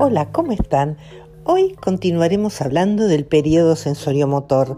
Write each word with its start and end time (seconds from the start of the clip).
Hola, 0.00 0.30
¿cómo 0.30 0.52
están? 0.52 0.96
Hoy 1.42 1.74
continuaremos 1.74 2.62
hablando 2.62 3.08
del 3.08 3.26
periodo 3.26 3.74
sensoriomotor, 3.74 4.76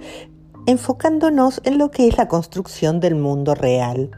enfocándonos 0.65 1.61
en 1.65 1.77
lo 1.77 1.91
que 1.91 2.09
es 2.09 2.17
la 2.17 2.27
construcción 2.27 3.01
del 3.01 3.17
mundo 3.17 3.55
real. 3.55 4.13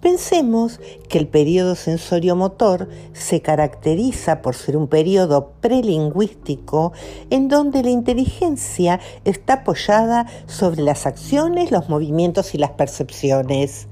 Pensemos 0.00 0.80
que 1.10 1.18
el 1.18 1.28
periodo 1.28 1.74
sensoriomotor 1.74 2.88
se 3.12 3.42
caracteriza 3.42 4.40
por 4.40 4.54
ser 4.54 4.78
un 4.78 4.88
periodo 4.88 5.52
prelingüístico 5.60 6.94
en 7.28 7.48
donde 7.48 7.82
la 7.82 7.90
inteligencia 7.90 9.00
está 9.26 9.52
apoyada 9.52 10.26
sobre 10.46 10.80
las 10.80 11.04
acciones, 11.04 11.70
los 11.70 11.90
movimientos 11.90 12.54
y 12.54 12.58
las 12.58 12.70
percepciones, 12.70 13.86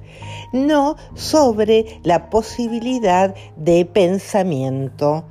no 0.55 0.97
sobre 1.15 2.01
la 2.03 2.31
posibilidad 2.31 3.35
de 3.59 3.85
pensamiento 3.85 5.27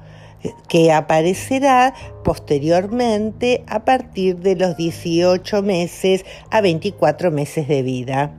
que 0.67 0.91
aparecerá 0.91 1.93
posteriormente 2.23 3.63
a 3.67 3.84
partir 3.85 4.38
de 4.38 4.55
los 4.55 4.77
18 4.77 5.61
meses 5.61 6.25
a 6.49 6.61
24 6.61 7.31
meses 7.31 7.67
de 7.67 7.81
vida. 7.81 8.34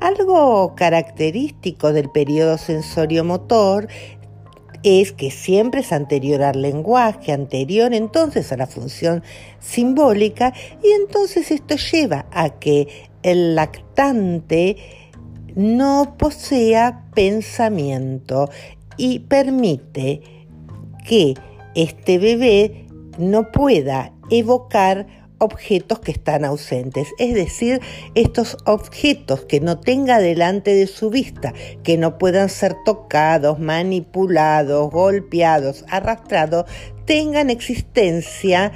Algo 0.00 0.74
característico 0.74 1.92
del 1.92 2.10
periodo 2.10 2.56
sensorio-motor 2.56 3.88
es 4.82 5.12
que 5.12 5.30
siempre 5.30 5.82
es 5.82 5.92
anterior 5.92 6.42
al 6.42 6.62
lenguaje, 6.62 7.32
anterior 7.32 7.92
entonces 7.92 8.50
a 8.50 8.56
la 8.56 8.66
función 8.66 9.22
simbólica 9.58 10.54
y 10.82 10.88
entonces 10.92 11.50
esto 11.50 11.76
lleva 11.76 12.26
a 12.32 12.48
que 12.58 12.88
el 13.22 13.54
lactante 13.54 14.78
no 15.54 16.16
posea 16.16 17.04
pensamiento 17.14 18.48
y 18.96 19.20
permite 19.20 20.39
que 21.10 21.34
este 21.74 22.18
bebé 22.18 22.86
no 23.18 23.50
pueda 23.50 24.12
evocar 24.30 25.08
objetos 25.38 25.98
que 25.98 26.12
están 26.12 26.44
ausentes, 26.44 27.08
es 27.18 27.34
decir, 27.34 27.80
estos 28.14 28.56
objetos 28.64 29.40
que 29.40 29.58
no 29.58 29.80
tenga 29.80 30.20
delante 30.20 30.72
de 30.72 30.86
su 30.86 31.10
vista, 31.10 31.52
que 31.82 31.98
no 31.98 32.16
puedan 32.16 32.48
ser 32.48 32.76
tocados, 32.84 33.58
manipulados, 33.58 34.88
golpeados, 34.92 35.84
arrastrados, 35.88 36.66
tengan 37.06 37.50
existencia 37.50 38.70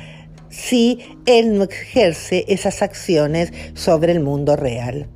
si 0.48 0.98
él 1.26 1.56
no 1.56 1.64
ejerce 1.64 2.46
esas 2.48 2.82
acciones 2.82 3.52
sobre 3.74 4.10
el 4.10 4.18
mundo 4.18 4.56
real. 4.56 5.06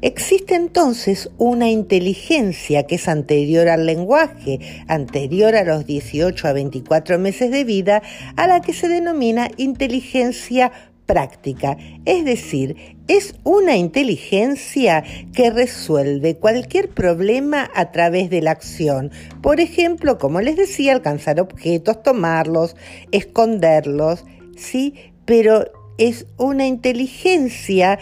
Existe 0.00 0.54
entonces 0.54 1.28
una 1.38 1.70
inteligencia 1.70 2.84
que 2.86 2.94
es 2.94 3.08
anterior 3.08 3.68
al 3.68 3.84
lenguaje, 3.84 4.60
anterior 4.86 5.56
a 5.56 5.64
los 5.64 5.86
18 5.86 6.46
a 6.46 6.52
24 6.52 7.18
meses 7.18 7.50
de 7.50 7.64
vida, 7.64 8.02
a 8.36 8.46
la 8.46 8.60
que 8.60 8.72
se 8.72 8.86
denomina 8.86 9.50
inteligencia 9.56 10.70
práctica, 11.04 11.78
es 12.04 12.24
decir, 12.24 12.96
es 13.08 13.34
una 13.42 13.76
inteligencia 13.76 15.02
que 15.32 15.50
resuelve 15.50 16.36
cualquier 16.36 16.90
problema 16.90 17.68
a 17.74 17.90
través 17.90 18.30
de 18.30 18.42
la 18.42 18.50
acción. 18.52 19.10
Por 19.42 19.58
ejemplo, 19.58 20.18
como 20.18 20.42
les 20.42 20.56
decía, 20.56 20.92
alcanzar 20.92 21.40
objetos, 21.40 22.02
tomarlos, 22.02 22.76
esconderlos, 23.10 24.26
¿sí? 24.54 24.94
Pero 25.24 25.64
es 25.96 26.26
una 26.36 26.66
inteligencia 26.66 27.98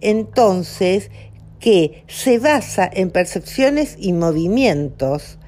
entonces 0.00 1.10
que 1.60 2.04
se 2.06 2.38
basa 2.38 2.88
en 2.92 3.10
percepciones 3.10 3.96
y 3.98 4.12
movimientos, 4.12 5.38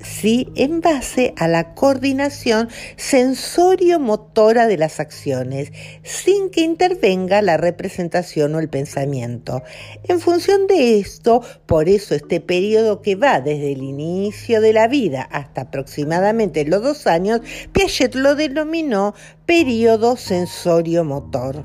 ¿sí? 0.00 0.48
en 0.54 0.80
base 0.80 1.34
a 1.36 1.48
la 1.48 1.74
coordinación 1.74 2.68
sensorio-motora 2.96 4.66
de 4.66 4.76
las 4.76 5.00
acciones, 5.00 5.72
sin 6.02 6.50
que 6.50 6.62
intervenga 6.62 7.42
la 7.42 7.56
representación 7.56 8.54
o 8.54 8.60
el 8.60 8.68
pensamiento. 8.68 9.62
En 10.04 10.20
función 10.20 10.66
de 10.66 10.98
esto, 10.98 11.42
por 11.66 11.88
eso 11.88 12.14
este 12.14 12.40
periodo 12.40 13.02
que 13.02 13.16
va 13.16 13.40
desde 13.40 13.72
el 13.72 13.82
inicio 13.82 14.60
de 14.60 14.72
la 14.72 14.88
vida 14.88 15.22
hasta 15.22 15.62
aproximadamente 15.62 16.64
los 16.64 16.82
dos 16.82 17.06
años, 17.06 17.40
Piaget 17.72 18.14
lo 18.14 18.34
denominó 18.34 19.14
periodo 19.46 20.16
sensorio-motor. 20.16 21.64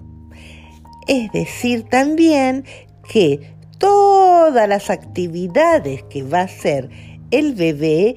Es 1.08 1.32
decir, 1.34 1.84
también 1.90 2.64
que 3.10 3.53
todas 3.84 4.70
las 4.70 4.90
actividades 4.90 6.04
que 6.04 6.24
va 6.24 6.40
a 6.40 6.44
hacer 6.44 6.90
el 7.32 7.54
bebé 7.54 8.16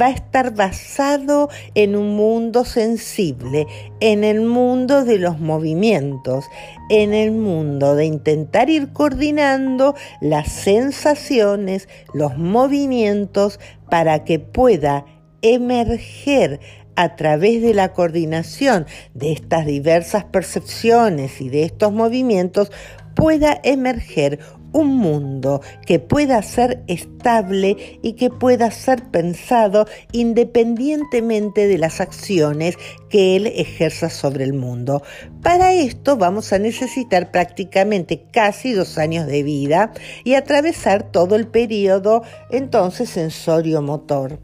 va 0.00 0.06
a 0.06 0.10
estar 0.10 0.54
basado 0.54 1.50
en 1.74 1.96
un 1.96 2.14
mundo 2.14 2.64
sensible, 2.64 3.66
en 3.98 4.22
el 4.22 4.42
mundo 4.42 5.04
de 5.04 5.18
los 5.18 5.40
movimientos, 5.40 6.44
en 6.90 7.12
el 7.12 7.32
mundo 7.32 7.96
de 7.96 8.04
intentar 8.04 8.70
ir 8.70 8.92
coordinando 8.92 9.96
las 10.20 10.52
sensaciones, 10.52 11.88
los 12.14 12.38
movimientos, 12.38 13.58
para 13.90 14.22
que 14.22 14.38
pueda 14.38 15.06
emerger 15.42 16.60
a 16.94 17.16
través 17.16 17.62
de 17.62 17.74
la 17.74 17.92
coordinación 17.92 18.86
de 19.14 19.32
estas 19.32 19.66
diversas 19.66 20.22
percepciones 20.22 21.40
y 21.40 21.48
de 21.48 21.64
estos 21.64 21.92
movimientos, 21.92 22.70
pueda 23.16 23.60
emerger 23.64 24.38
un 24.72 24.96
mundo 24.96 25.60
que 25.86 25.98
pueda 25.98 26.42
ser 26.42 26.82
estable 26.86 27.98
y 28.02 28.14
que 28.14 28.30
pueda 28.30 28.70
ser 28.70 29.04
pensado 29.10 29.86
independientemente 30.12 31.66
de 31.66 31.78
las 31.78 32.00
acciones 32.00 32.76
que 33.08 33.36
él 33.36 33.46
ejerza 33.46 34.10
sobre 34.10 34.44
el 34.44 34.52
mundo. 34.52 35.02
Para 35.42 35.72
esto 35.72 36.16
vamos 36.16 36.52
a 36.52 36.58
necesitar 36.58 37.30
prácticamente 37.30 38.24
casi 38.32 38.72
dos 38.72 38.98
años 38.98 39.26
de 39.26 39.42
vida 39.42 39.92
y 40.24 40.34
atravesar 40.34 41.10
todo 41.10 41.36
el 41.36 41.46
periodo 41.46 42.22
entonces 42.50 43.10
sensorio-motor. 43.10 44.38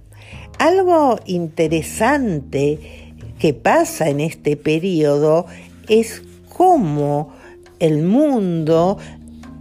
Algo 0.58 1.20
interesante 1.26 3.12
que 3.38 3.52
pasa 3.52 4.08
en 4.08 4.20
este 4.20 4.56
periodo 4.56 5.46
es 5.88 6.22
cómo 6.48 7.34
el 7.78 8.02
mundo 8.02 8.96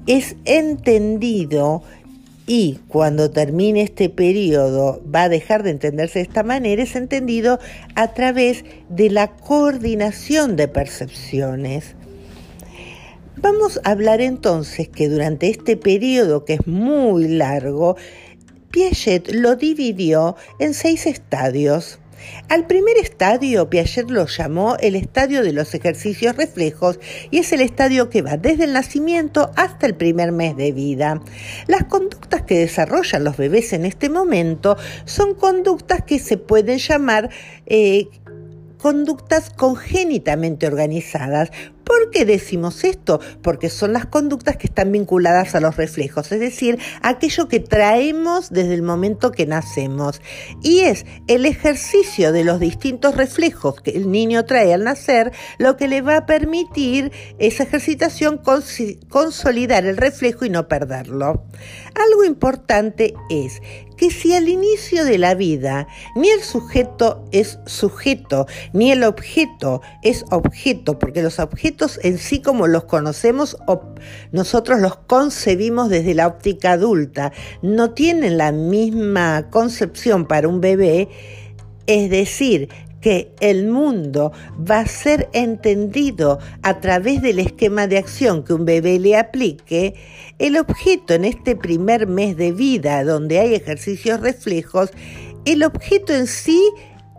es 0.07 0.35
entendido 0.45 1.83
y 2.47 2.79
cuando 2.87 3.31
termine 3.31 3.81
este 3.81 4.09
periodo 4.09 5.01
va 5.13 5.23
a 5.23 5.29
dejar 5.29 5.63
de 5.63 5.71
entenderse 5.71 6.19
de 6.19 6.23
esta 6.23 6.43
manera, 6.43 6.83
es 6.83 6.95
entendido 6.95 7.59
a 7.95 8.13
través 8.13 8.65
de 8.89 9.09
la 9.09 9.35
coordinación 9.35 10.55
de 10.55 10.67
percepciones. 10.67 11.95
Vamos 13.37 13.81
a 13.83 13.91
hablar 13.91 14.21
entonces 14.21 14.87
que 14.87 15.09
durante 15.09 15.49
este 15.49 15.75
periodo, 15.75 16.45
que 16.45 16.53
es 16.53 16.67
muy 16.67 17.27
largo, 17.27 17.95
Piaget 18.71 19.33
lo 19.33 19.55
dividió 19.55 20.35
en 20.59 20.73
seis 20.73 21.05
estadios. 21.05 21.99
Al 22.49 22.67
primer 22.67 22.97
estadio, 22.97 23.69
Piaget 23.69 24.09
lo 24.09 24.27
llamó 24.27 24.77
el 24.79 24.95
estadio 24.95 25.43
de 25.43 25.53
los 25.53 25.73
ejercicios 25.73 26.35
reflejos 26.35 26.99
y 27.31 27.39
es 27.39 27.51
el 27.53 27.61
estadio 27.61 28.09
que 28.09 28.21
va 28.21 28.37
desde 28.37 28.65
el 28.65 28.73
nacimiento 28.73 29.51
hasta 29.55 29.85
el 29.85 29.95
primer 29.95 30.31
mes 30.31 30.55
de 30.55 30.71
vida. 30.71 31.21
Las 31.67 31.85
conductas 31.85 32.43
que 32.43 32.59
desarrollan 32.59 33.23
los 33.23 33.37
bebés 33.37 33.73
en 33.73 33.85
este 33.85 34.09
momento 34.09 34.77
son 35.05 35.35
conductas 35.35 36.03
que 36.03 36.19
se 36.19 36.37
pueden 36.37 36.77
llamar 36.77 37.29
eh, 37.65 38.07
conductas 38.85 39.49
congénitamente 39.49 40.67
organizadas. 40.67 41.49
¿Por 41.83 42.11
qué 42.11 42.23
decimos 42.23 42.83
esto? 42.83 43.19
Porque 43.41 43.71
son 43.71 43.93
las 43.93 44.05
conductas 44.05 44.57
que 44.57 44.67
están 44.67 44.91
vinculadas 44.91 45.55
a 45.55 45.59
los 45.59 45.75
reflejos, 45.75 46.31
es 46.31 46.39
decir, 46.39 46.77
aquello 47.01 47.47
que 47.47 47.59
traemos 47.59 48.51
desde 48.51 48.75
el 48.75 48.83
momento 48.83 49.31
que 49.31 49.47
nacemos. 49.47 50.21
Y 50.61 50.81
es 50.81 51.07
el 51.27 51.47
ejercicio 51.47 52.31
de 52.31 52.43
los 52.43 52.59
distintos 52.59 53.15
reflejos 53.15 53.81
que 53.81 53.89
el 53.91 54.11
niño 54.11 54.45
trae 54.45 54.71
al 54.71 54.83
nacer 54.83 55.31
lo 55.57 55.77
que 55.77 55.87
le 55.87 56.03
va 56.03 56.17
a 56.17 56.25
permitir 56.27 57.11
esa 57.39 57.63
ejercitación 57.63 58.39
consolidar 59.09 59.85
el 59.85 59.97
reflejo 59.97 60.45
y 60.45 60.51
no 60.51 60.67
perderlo. 60.67 61.43
Algo 61.95 62.23
importante 62.23 63.15
es 63.31 63.61
que 63.97 64.11
si 64.11 64.33
al 64.33 64.49
inicio 64.49 65.05
de 65.05 65.17
la 65.17 65.35
vida 65.35 65.87
ni 66.15 66.29
el 66.29 66.41
sujeto 66.41 67.23
es 67.31 67.59
sujeto, 67.65 68.47
ni 68.73 68.91
el 68.91 69.03
objeto 69.03 69.81
es 70.01 70.25
objeto, 70.31 70.99
porque 70.99 71.21
los 71.21 71.39
objetos 71.39 71.99
en 72.03 72.17
sí 72.17 72.41
como 72.41 72.67
los 72.67 72.85
conocemos, 72.85 73.57
nosotros 74.31 74.79
los 74.79 74.95
concebimos 74.97 75.89
desde 75.89 76.13
la 76.13 76.27
óptica 76.27 76.73
adulta, 76.73 77.31
no 77.61 77.91
tienen 77.91 78.37
la 78.37 78.51
misma 78.51 79.49
concepción 79.49 80.25
para 80.25 80.47
un 80.47 80.61
bebé, 80.61 81.09
es 81.87 82.09
decir, 82.09 82.69
que 83.05 83.35
el 83.39 83.67
mundo 83.67 84.31
va 84.59 84.79
a 84.79 84.87
ser 84.87 85.29
entendido 85.31 86.39
a 86.63 86.81
través 86.81 87.21
del 87.21 87.37
esquema 87.37 87.85
de 87.85 87.99
acción 87.99 88.43
que 88.43 88.51
un 88.51 88.65
bebé 88.65 88.97
le 88.97 89.15
aplique, 89.15 89.93
el 90.39 90.57
objeto 90.57 91.13
en 91.13 91.25
este 91.25 91.55
primer 91.55 92.07
mes 92.07 92.35
de 92.35 92.51
vida 92.51 93.03
donde 93.03 93.37
hay 93.37 93.53
ejercicios 93.53 94.21
reflejos, 94.21 94.89
el 95.45 95.61
objeto 95.61 96.15
en 96.15 96.25
sí 96.25 96.59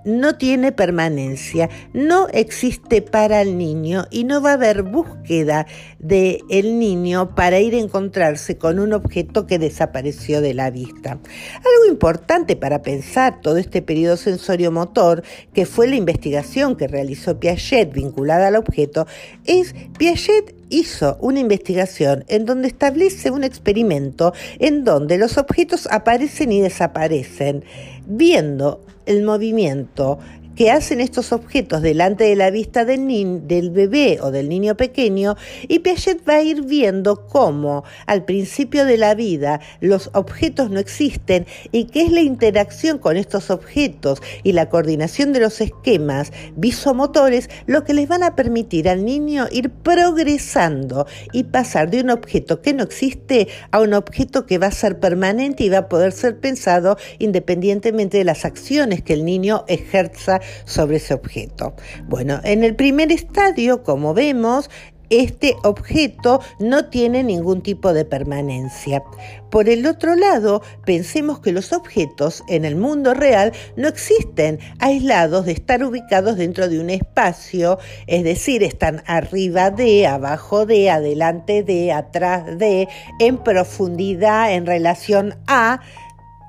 no 0.06 0.36
tiene 0.36 0.72
permanencia, 0.72 1.68
no 1.92 2.28
existe 2.28 3.02
para 3.02 3.42
el 3.42 3.58
niño 3.58 4.06
y 4.10 4.24
no 4.24 4.40
va 4.40 4.52
a 4.52 4.54
haber 4.54 4.82
búsqueda 4.82 5.66
del 5.98 6.38
el 6.48 6.78
niño 6.78 7.34
para 7.34 7.58
ir 7.58 7.74
a 7.74 7.78
encontrarse 7.78 8.56
con 8.56 8.78
un 8.78 8.92
objeto 8.92 9.46
que 9.46 9.58
desapareció 9.58 10.40
de 10.40 10.54
la 10.54 10.70
vista. 10.70 11.12
Algo 11.12 11.86
importante 11.90 12.56
para 12.56 12.82
pensar 12.82 13.40
todo 13.40 13.58
este 13.58 13.82
periodo 13.82 14.16
sensorio-motor, 14.16 15.22
que 15.52 15.66
fue 15.66 15.88
la 15.88 15.96
investigación 15.96 16.76
que 16.76 16.88
realizó 16.88 17.38
Piaget 17.38 17.92
vinculada 17.92 18.48
al 18.48 18.56
objeto, 18.56 19.06
es 19.44 19.74
Piaget 19.98 20.55
hizo 20.68 21.16
una 21.20 21.40
investigación 21.40 22.24
en 22.28 22.46
donde 22.46 22.68
establece 22.68 23.30
un 23.30 23.44
experimento 23.44 24.32
en 24.58 24.84
donde 24.84 25.18
los 25.18 25.38
objetos 25.38 25.88
aparecen 25.90 26.52
y 26.52 26.60
desaparecen, 26.60 27.64
viendo 28.06 28.80
el 29.06 29.22
movimiento 29.22 30.18
que 30.56 30.70
hacen 30.70 31.00
estos 31.00 31.32
objetos 31.32 31.82
delante 31.82 32.24
de 32.24 32.34
la 32.34 32.50
vista 32.50 32.84
del, 32.84 33.46
del 33.46 33.70
bebé 33.70 34.18
o 34.22 34.30
del 34.30 34.48
niño 34.48 34.76
pequeño 34.76 35.36
y 35.68 35.80
Piaget 35.80 36.26
va 36.28 36.36
a 36.36 36.42
ir 36.42 36.62
viendo 36.62 37.26
cómo 37.26 37.84
al 38.06 38.24
principio 38.24 38.86
de 38.86 38.96
la 38.96 39.14
vida 39.14 39.60
los 39.80 40.10
objetos 40.14 40.70
no 40.70 40.80
existen 40.80 41.46
y 41.72 41.84
qué 41.84 42.02
es 42.02 42.10
la 42.10 42.22
interacción 42.22 42.98
con 42.98 43.16
estos 43.16 43.50
objetos 43.50 44.22
y 44.42 44.52
la 44.52 44.70
coordinación 44.70 45.32
de 45.32 45.40
los 45.40 45.60
esquemas 45.60 46.32
visomotores 46.56 47.50
lo 47.66 47.84
que 47.84 47.94
les 47.94 48.08
van 48.08 48.22
a 48.22 48.34
permitir 48.34 48.88
al 48.88 49.04
niño 49.04 49.46
ir 49.52 49.70
progresando 49.70 51.06
y 51.32 51.44
pasar 51.44 51.90
de 51.90 52.00
un 52.00 52.10
objeto 52.10 52.62
que 52.62 52.72
no 52.72 52.82
existe 52.82 53.48
a 53.70 53.80
un 53.80 53.92
objeto 53.92 54.46
que 54.46 54.58
va 54.58 54.68
a 54.68 54.72
ser 54.72 54.98
permanente 54.98 55.64
y 55.64 55.68
va 55.68 55.78
a 55.78 55.88
poder 55.88 56.12
ser 56.12 56.40
pensado 56.40 56.96
independientemente 57.18 58.18
de 58.18 58.24
las 58.24 58.46
acciones 58.46 59.02
que 59.02 59.12
el 59.12 59.24
niño 59.26 59.64
ejerza 59.68 60.40
sobre 60.64 60.96
ese 60.96 61.14
objeto. 61.14 61.74
Bueno, 62.04 62.40
en 62.44 62.64
el 62.64 62.76
primer 62.76 63.12
estadio, 63.12 63.82
como 63.82 64.14
vemos, 64.14 64.70
este 65.10 65.56
objeto 65.62 66.40
no 66.58 66.86
tiene 66.86 67.22
ningún 67.22 67.62
tipo 67.62 67.92
de 67.92 68.04
permanencia. 68.04 69.02
Por 69.50 69.68
el 69.68 69.86
otro 69.86 70.16
lado, 70.16 70.62
pensemos 70.84 71.38
que 71.40 71.52
los 71.52 71.72
objetos 71.72 72.42
en 72.48 72.64
el 72.64 72.76
mundo 72.76 73.14
real 73.14 73.52
no 73.76 73.88
existen 73.88 74.58
aislados 74.80 75.46
de 75.46 75.52
estar 75.52 75.84
ubicados 75.84 76.36
dentro 76.36 76.68
de 76.68 76.80
un 76.80 76.90
espacio, 76.90 77.78
es 78.06 78.24
decir, 78.24 78.62
están 78.62 79.02
arriba 79.06 79.70
de, 79.70 80.06
abajo 80.06 80.66
de, 80.66 80.90
adelante 80.90 81.62
de, 81.62 81.92
atrás 81.92 82.58
de, 82.58 82.88
en 83.20 83.38
profundidad 83.38 84.52
en 84.52 84.66
relación 84.66 85.36
a, 85.46 85.80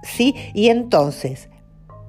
¿sí? 0.01 0.35
Y 0.53 0.69
entonces, 0.69 1.50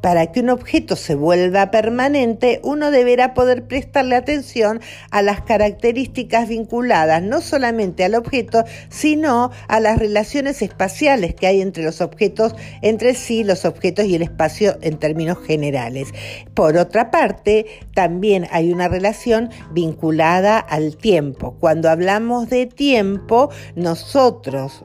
para 0.00 0.30
que 0.32 0.40
un 0.40 0.50
objeto 0.50 0.96
se 0.96 1.14
vuelva 1.14 1.70
permanente, 1.70 2.60
uno 2.62 2.90
deberá 2.90 3.34
poder 3.34 3.66
prestarle 3.66 4.16
atención 4.16 4.80
a 5.10 5.22
las 5.22 5.42
características 5.42 6.48
vinculadas 6.48 7.22
no 7.22 7.40
solamente 7.40 8.04
al 8.04 8.14
objeto, 8.14 8.64
sino 8.88 9.50
a 9.68 9.80
las 9.80 9.98
relaciones 9.98 10.62
espaciales 10.62 11.34
que 11.34 11.46
hay 11.46 11.60
entre 11.60 11.82
los 11.82 12.00
objetos, 12.00 12.54
entre 12.82 13.14
sí, 13.14 13.44
los 13.44 13.64
objetos 13.64 14.06
y 14.06 14.14
el 14.14 14.22
espacio 14.22 14.78
en 14.80 14.98
términos 14.98 15.38
generales. 15.44 16.08
Por 16.54 16.76
otra 16.76 17.10
parte, 17.10 17.66
también 17.94 18.46
hay 18.50 18.72
una 18.72 18.88
relación 18.88 19.50
vinculada 19.72 20.58
al 20.58 20.96
tiempo. 20.96 21.56
Cuando 21.58 21.90
hablamos 21.90 22.48
de 22.48 22.66
tiempo, 22.66 23.50
nosotros 23.74 24.84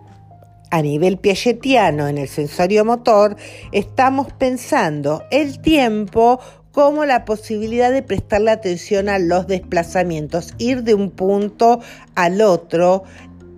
a 0.73 0.81
nivel 0.81 1.17
piagetiano 1.17 2.07
en 2.07 2.17
el 2.17 2.27
sensorio 2.27 2.83
motor, 2.83 3.37
estamos 3.71 4.33
pensando 4.33 5.21
el 5.29 5.61
tiempo 5.61 6.39
como 6.71 7.05
la 7.05 7.25
posibilidad 7.25 7.91
de 7.91 8.01
prestarle 8.01 8.49
atención 8.49 9.07
a 9.07 9.19
los 9.19 9.45
desplazamientos, 9.45 10.55
ir 10.57 10.81
de 10.81 10.95
un 10.95 11.11
punto 11.11 11.79
al 12.15 12.41
otro. 12.41 13.03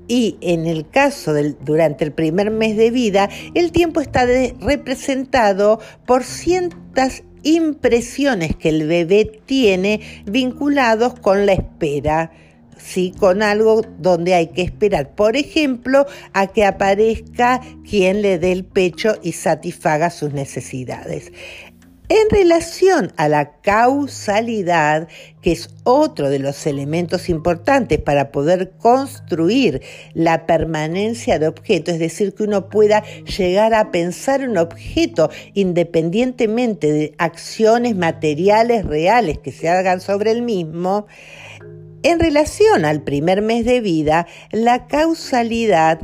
Y 0.09 0.37
en 0.41 0.67
el 0.67 0.89
caso 0.89 1.31
del 1.31 1.55
durante 1.63 2.03
el 2.03 2.11
primer 2.11 2.51
mes 2.51 2.75
de 2.75 2.91
vida, 2.91 3.29
el 3.53 3.71
tiempo 3.71 4.01
está 4.01 4.25
representado 4.59 5.79
por 6.05 6.25
cientas 6.25 7.23
impresiones 7.43 8.57
que 8.57 8.67
el 8.67 8.87
bebé 8.87 9.39
tiene 9.45 10.01
vinculados 10.25 11.17
con 11.17 11.45
la 11.45 11.53
espera 11.53 12.33
¿sí? 12.85 13.13
con 13.17 13.41
algo 13.41 13.81
donde 13.97 14.35
hay 14.35 14.47
que 14.47 14.61
esperar, 14.61 15.15
por 15.15 15.35
ejemplo, 15.35 16.05
a 16.33 16.47
que 16.47 16.65
aparezca 16.65 17.61
quien 17.89 18.21
le 18.21 18.37
dé 18.37 18.51
el 18.51 18.63
pecho 18.63 19.15
y 19.23 19.31
satisfaga 19.31 20.09
sus 20.09 20.33
necesidades. 20.33 21.31
En 22.07 22.29
relación 22.29 23.11
a 23.17 23.27
la 23.27 23.59
causalidad, 23.61 25.07
que 25.41 25.53
es 25.53 25.71
otro 25.83 26.29
de 26.29 26.37
los 26.37 26.67
elementos 26.67 27.29
importantes 27.29 27.97
para 27.97 28.31
poder 28.31 28.73
construir 28.77 29.81
la 30.13 30.45
permanencia 30.45 31.39
de 31.39 31.47
objeto, 31.47 31.89
es 31.89 31.97
decir, 31.97 32.35
que 32.35 32.43
uno 32.43 32.69
pueda 32.69 33.03
llegar 33.23 33.73
a 33.73 33.89
pensar 33.89 34.47
un 34.47 34.59
objeto 34.59 35.31
independientemente 35.55 36.93
de 36.93 37.15
acciones 37.17 37.95
materiales 37.95 38.85
reales 38.85 39.39
que 39.39 39.51
se 39.51 39.67
hagan 39.67 39.99
sobre 39.99 40.29
el 40.29 40.43
mismo, 40.43 41.07
en 42.05 42.19
relación 42.19 42.85
al 42.85 43.01
primer 43.01 43.41
mes 43.41 43.65
de 43.65 43.81
vida, 43.81 44.27
la 44.51 44.85
causalidad 44.85 45.99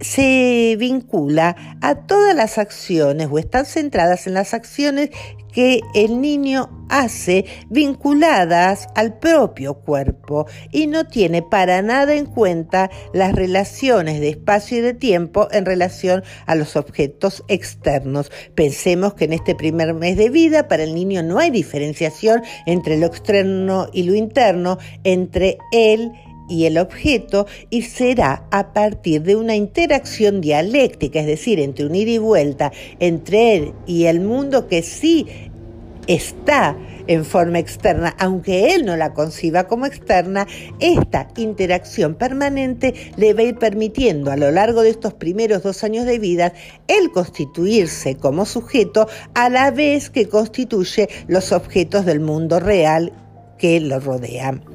se 0.00 0.76
vincula 0.78 1.78
a 1.80 1.94
todas 2.06 2.36
las 2.36 2.58
acciones 2.58 3.28
o 3.30 3.38
están 3.38 3.64
centradas 3.64 4.26
en 4.26 4.34
las 4.34 4.52
acciones 4.52 5.08
que 5.52 5.80
el 5.94 6.20
niño 6.20 6.70
hace 6.88 7.46
vinculadas 7.70 8.86
al 8.94 9.18
propio 9.18 9.74
cuerpo 9.74 10.46
y 10.70 10.86
no 10.86 11.06
tiene 11.06 11.42
para 11.42 11.80
nada 11.80 12.14
en 12.14 12.26
cuenta 12.26 12.90
las 13.14 13.34
relaciones 13.34 14.20
de 14.20 14.28
espacio 14.28 14.78
y 14.78 14.80
de 14.82 14.94
tiempo 14.94 15.48
en 15.52 15.64
relación 15.64 16.22
a 16.46 16.54
los 16.54 16.76
objetos 16.76 17.44
externos. 17.48 18.30
Pensemos 18.54 19.14
que 19.14 19.24
en 19.24 19.32
este 19.32 19.54
primer 19.54 19.94
mes 19.94 20.16
de 20.16 20.28
vida 20.28 20.68
para 20.68 20.84
el 20.84 20.94
niño 20.94 21.22
no 21.22 21.38
hay 21.38 21.50
diferenciación 21.50 22.42
entre 22.66 22.98
lo 22.98 23.06
externo 23.06 23.88
y 23.92 24.02
lo 24.02 24.14
interno, 24.14 24.78
entre 25.04 25.58
él 25.72 26.12
y 26.52 26.66
el 26.66 26.78
objeto 26.78 27.46
y 27.70 27.82
será 27.82 28.44
a 28.50 28.72
partir 28.72 29.22
de 29.22 29.36
una 29.36 29.56
interacción 29.56 30.40
dialéctica, 30.40 31.20
es 31.20 31.26
decir, 31.26 31.58
entre 31.58 31.86
un 31.86 31.94
ida 31.94 32.10
y 32.10 32.18
vuelta 32.18 32.72
entre 33.00 33.56
él 33.56 33.72
y 33.86 34.04
el 34.04 34.20
mundo 34.20 34.68
que 34.68 34.82
sí 34.82 35.26
está 36.06 36.76
en 37.06 37.24
forma 37.24 37.58
externa, 37.58 38.14
aunque 38.18 38.74
él 38.74 38.84
no 38.84 38.96
la 38.96 39.12
conciba 39.12 39.66
como 39.66 39.86
externa, 39.86 40.46
esta 40.78 41.28
interacción 41.36 42.14
permanente 42.14 42.94
le 43.16 43.34
va 43.34 43.40
a 43.40 43.44
ir 43.44 43.58
permitiendo 43.58 44.30
a 44.30 44.36
lo 44.36 44.50
largo 44.50 44.82
de 44.82 44.90
estos 44.90 45.14
primeros 45.14 45.62
dos 45.62 45.82
años 45.84 46.04
de 46.04 46.18
vida 46.18 46.52
el 46.86 47.10
constituirse 47.10 48.16
como 48.16 48.44
sujeto 48.44 49.08
a 49.34 49.48
la 49.48 49.70
vez 49.70 50.10
que 50.10 50.28
constituye 50.28 51.08
los 51.26 51.52
objetos 51.52 52.04
del 52.04 52.20
mundo 52.20 52.60
real 52.60 53.12
que 53.58 53.80
lo 53.80 53.98
rodean. 53.98 54.71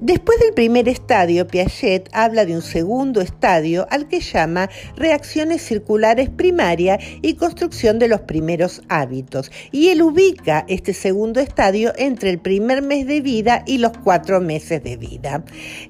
Después 0.00 0.38
del 0.40 0.52
primer 0.52 0.90
estadio, 0.90 1.46
Piaget 1.46 2.10
habla 2.12 2.44
de 2.44 2.54
un 2.54 2.60
segundo 2.60 3.22
estadio 3.22 3.86
al 3.90 4.08
que 4.08 4.20
llama 4.20 4.68
reacciones 4.94 5.62
circulares 5.62 6.28
primarias 6.28 7.02
y 7.22 7.32
construcción 7.32 7.98
de 7.98 8.08
los 8.08 8.20
primeros 8.20 8.82
hábitos. 8.90 9.50
Y 9.72 9.88
él 9.88 10.02
ubica 10.02 10.66
este 10.68 10.92
segundo 10.92 11.40
estadio 11.40 11.94
entre 11.96 12.28
el 12.28 12.38
primer 12.38 12.82
mes 12.82 13.06
de 13.06 13.22
vida 13.22 13.62
y 13.66 13.78
los 13.78 13.92
cuatro 13.96 14.38
meses 14.42 14.84
de 14.84 14.98
vida. 14.98 15.42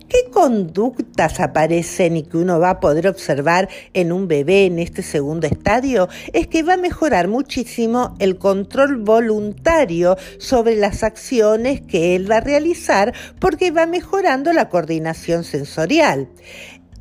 ¿Qué 0.08 0.30
conductas 0.32 1.40
aparecen 1.40 2.16
y 2.16 2.22
que 2.22 2.36
uno 2.36 2.60
va 2.60 2.70
a 2.70 2.80
poder 2.80 3.08
observar 3.08 3.68
en 3.92 4.12
un 4.12 4.28
bebé 4.28 4.66
en 4.66 4.78
este 4.78 5.02
segundo 5.02 5.48
estadio? 5.48 6.08
Es 6.32 6.46
que 6.46 6.62
va 6.62 6.74
a 6.74 6.78
mejorar 6.78 7.26
muchísimo 7.26 8.14
el 8.20 8.38
control 8.38 8.98
voluntario 8.98 10.16
sobre 10.38 10.76
las 10.76 11.02
acciones 11.02 11.80
que 11.80 12.14
él 12.14 12.30
va 12.30 12.36
a 12.36 12.40
realizar 12.40 13.12
porque 13.40 13.72
va 13.72 13.82
a 13.82 13.95
mejorando 13.96 14.52
la 14.52 14.68
coordinación 14.68 15.42
sensorial. 15.42 16.28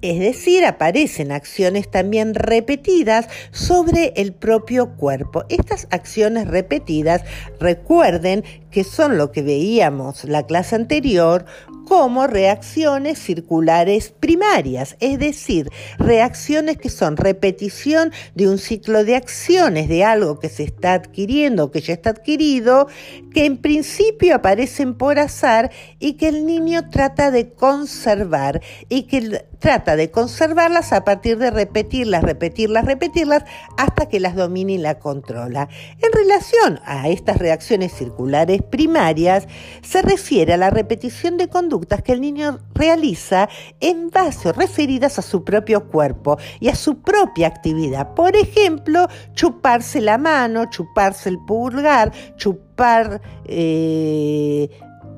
Es 0.01 0.17
decir, 0.19 0.63
aparecen 0.65 1.33
acciones 1.33 1.91
también 1.91 2.35
repetidas 2.35 3.27
sobre 3.51 4.13
el 4.15 4.31
propio 4.33 4.95
cuerpo. 4.95 5.43
Estas 5.49 5.87
acciones 5.91 6.47
repetidas, 6.47 7.23
recuerden 7.59 8.45
que 8.75 8.83
son 8.83 9.17
lo 9.17 9.31
que 9.31 9.41
veíamos 9.41 10.25
la 10.25 10.45
clase 10.45 10.75
anterior, 10.75 11.45
como 11.85 12.27
reacciones 12.27 13.19
circulares 13.19 14.09
primarias, 14.09 14.97
es 14.99 15.17
decir, 15.17 15.69
reacciones 15.97 16.77
que 16.77 16.89
son 16.89 17.15
repetición 17.15 18.11
de 18.33 18.49
un 18.49 18.57
ciclo 18.57 19.05
de 19.05 19.15
acciones 19.15 19.87
de 19.87 20.03
algo 20.03 20.39
que 20.39 20.49
se 20.49 20.63
está 20.63 20.93
adquiriendo, 20.93 21.71
que 21.71 21.79
ya 21.79 21.93
está 21.93 22.09
adquirido, 22.09 22.87
que 23.33 23.45
en 23.45 23.57
principio 23.57 24.35
aparecen 24.35 24.95
por 24.95 25.19
azar 25.19 25.71
y 25.99 26.13
que 26.13 26.27
el 26.27 26.45
niño 26.45 26.89
trata 26.89 27.31
de 27.31 27.53
conservar 27.53 28.61
y 28.89 29.03
que 29.03 29.45
trata 29.59 29.95
de 29.95 30.11
conservarlas 30.11 30.91
a 30.91 31.03
partir 31.03 31.37
de 31.37 31.49
repetirlas, 31.49 32.23
repetirlas, 32.23 32.85
repetirlas 32.85 33.43
hasta 33.77 34.07
que 34.07 34.19
las 34.19 34.35
domine 34.35 34.73
y 34.73 34.77
la 34.77 34.99
controla. 34.99 35.69
En 36.01 36.11
relación 36.11 36.79
a 36.85 37.09
estas 37.09 37.37
reacciones 37.37 37.93
circulares 37.93 38.61
primarias, 38.65 39.47
se 39.81 40.01
refiere 40.01 40.53
a 40.53 40.57
la 40.57 40.69
repetición 40.69 41.37
de 41.37 41.47
conductas 41.47 42.01
que 42.01 42.13
el 42.13 42.21
niño 42.21 42.59
realiza 42.73 43.49
en 43.79 44.09
base 44.09 44.49
o 44.49 44.53
referidas 44.53 45.19
a 45.19 45.21
su 45.21 45.43
propio 45.43 45.87
cuerpo 45.87 46.37
y 46.59 46.69
a 46.69 46.75
su 46.75 47.01
propia 47.01 47.47
actividad. 47.47 48.13
Por 48.13 48.35
ejemplo, 48.35 49.07
chuparse 49.33 50.01
la 50.01 50.17
mano, 50.17 50.69
chuparse 50.69 51.29
el 51.29 51.39
pulgar, 51.45 52.11
chupar 52.35 53.21
eh, 53.45 54.69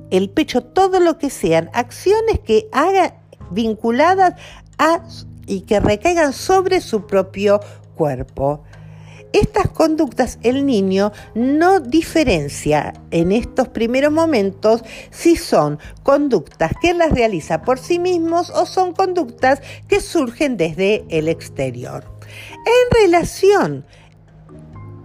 el 0.09 0.29
pecho, 0.29 0.63
todo 0.63 0.99
lo 0.99 1.17
que 1.17 1.29
sean 1.29 1.69
acciones 1.73 2.39
que 2.39 2.67
hagan 2.71 3.13
vinculadas 3.51 4.35
a 4.77 5.01
y 5.45 5.61
que 5.61 5.79
recaigan 5.79 6.33
sobre 6.33 6.81
su 6.81 7.07
propio 7.07 7.59
cuerpo. 7.95 8.63
Estas 9.33 9.69
conductas 9.69 10.39
el 10.43 10.65
niño 10.65 11.11
no 11.35 11.79
diferencia 11.79 12.93
en 13.11 13.31
estos 13.31 13.67
primeros 13.67 14.11
momentos 14.11 14.83
si 15.11 15.35
son 15.35 15.79
conductas 16.03 16.71
que 16.81 16.93
las 16.93 17.11
realiza 17.11 17.61
por 17.61 17.77
sí 17.77 17.99
mismos 17.99 18.49
o 18.49 18.65
son 18.65 18.93
conductas 18.93 19.61
que 19.87 19.99
surgen 19.99 20.57
desde 20.57 21.05
el 21.09 21.27
exterior. 21.27 22.05
En 22.65 23.03
relación 23.03 23.85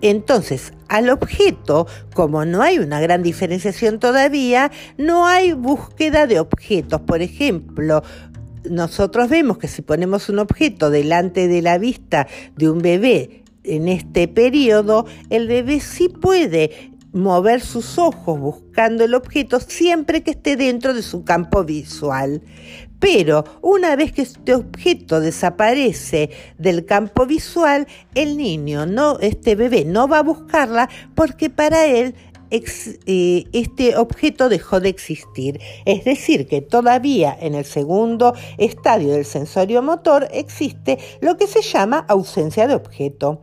entonces, 0.03 0.73
al 0.89 1.11
objeto, 1.11 1.87
como 2.13 2.45
no 2.45 2.61
hay 2.61 2.81
una 2.81 3.01
gran 3.01 3.23
diferenciación 3.23 4.01
todavía, 4.01 4.73
no 4.99 5.29
hay 5.29 5.53
búsqueda 5.53 6.27
de 6.27 6.41
objetos. 6.41 7.03
Por 7.03 7.23
ejemplo, 7.23 8.03
nosotros 8.69 9.29
vemos 9.29 9.59
que 9.59 9.69
si 9.69 9.81
ponemos 9.81 10.29
un 10.29 10.41
objeto 10.41 10.91
delante 10.91 11.47
de 11.47 11.63
la 11.63 11.79
vista 11.79 12.27
de 12.57 12.69
un 12.69 12.79
bebé 12.79 13.42
en 13.65 13.89
este 13.89 14.29
periodo, 14.29 15.07
el 15.31 15.49
bebé 15.49 15.81
sí 15.81 16.09
puede 16.09 16.93
mover 17.13 17.61
sus 17.61 17.99
ojos 17.99 18.41
buscando 18.41 19.05
el 19.05 19.15
objeto 19.15 19.61
siempre 19.61 20.23
que 20.23 20.31
esté 20.33 20.57
dentro 20.57 20.95
de 20.95 21.03
su 21.03 21.25
campo 21.25 21.65
visual. 21.65 22.43
Pero 22.99 23.45
una 23.63 23.97
vez 23.97 24.13
que 24.13 24.23
este 24.23 24.55
objeto 24.55 25.21
desaparece 25.21 26.31
del 26.59 26.87
campo 26.87 27.27
visual, 27.27 27.87
el 28.15 28.37
niño, 28.37 28.87
no, 28.87 29.19
este 29.19 29.57
bebé, 29.57 29.85
no 29.85 30.07
va 30.07 30.19
a 30.19 30.23
buscarla 30.23 30.89
porque 31.15 31.51
para 31.51 31.85
él 31.87 32.15
eh, 32.53 33.45
este 33.53 33.97
objeto 33.97 34.49
dejó 34.49 34.81
de 34.81 34.91
existir. 34.91 35.61
Es 35.87 36.05
decir, 36.05 36.47
que 36.47 36.61
todavía 36.61 37.37
en 37.41 37.55
el 37.55 37.65
segundo 37.65 38.35
estadio 38.59 39.13
del 39.13 39.25
sensorio 39.25 39.83
motor 39.83 40.29
existe 40.33 40.99
lo 41.21 41.37
que 41.37 41.47
se 41.47 41.63
llama 41.63 42.05
ausencia 42.09 42.67
de 42.69 42.75
objeto. 42.75 43.43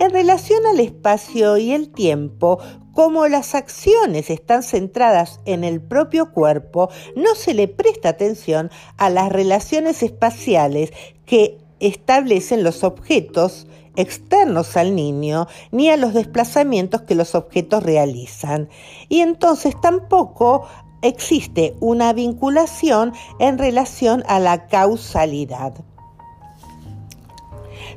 En 0.00 0.10
relación 0.10 0.64
al 0.66 0.80
espacio 0.80 1.56
y 1.56 1.72
el 1.72 1.90
tiempo, 1.90 2.58
como 2.92 3.26
las 3.28 3.54
acciones 3.54 4.30
están 4.30 4.62
centradas 4.62 5.40
en 5.44 5.64
el 5.64 5.80
propio 5.80 6.32
cuerpo, 6.32 6.88
no 7.16 7.34
se 7.34 7.54
le 7.54 7.68
presta 7.68 8.08
atención 8.08 8.70
a 8.96 9.10
las 9.10 9.30
relaciones 9.30 10.02
espaciales 10.02 10.92
que 11.26 11.58
establecen 11.80 12.64
los 12.64 12.84
objetos 12.84 13.66
externos 13.98 14.76
al 14.78 14.94
niño 14.94 15.48
ni 15.70 15.90
a 15.90 15.98
los 15.98 16.14
desplazamientos 16.14 17.02
que 17.02 17.14
los 17.14 17.34
objetos 17.34 17.82
realizan. 17.82 18.70
Y 19.08 19.20
entonces 19.20 19.78
tampoco 19.80 20.66
existe 21.02 21.76
una 21.80 22.12
vinculación 22.12 23.12
en 23.38 23.58
relación 23.58 24.24
a 24.26 24.40
la 24.40 24.68
causalidad. 24.68 25.74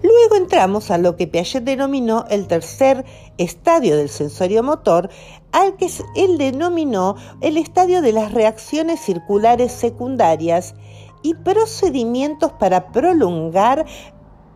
Luego 0.03 0.35
entramos 0.35 0.89
a 0.89 0.97
lo 0.97 1.15
que 1.15 1.27
Piaget 1.27 1.63
denominó 1.63 2.25
el 2.29 2.47
tercer 2.47 3.05
estadio 3.37 3.95
del 3.97 4.09
sensorio 4.09 4.63
motor, 4.63 5.09
al 5.51 5.75
que 5.75 5.89
él 6.15 6.37
denominó 6.39 7.15
el 7.41 7.57
estadio 7.57 8.01
de 8.01 8.11
las 8.11 8.33
reacciones 8.33 8.99
circulares 8.99 9.71
secundarias 9.71 10.73
y 11.21 11.35
procedimientos 11.35 12.51
para 12.53 12.91
prolongar 12.91 13.85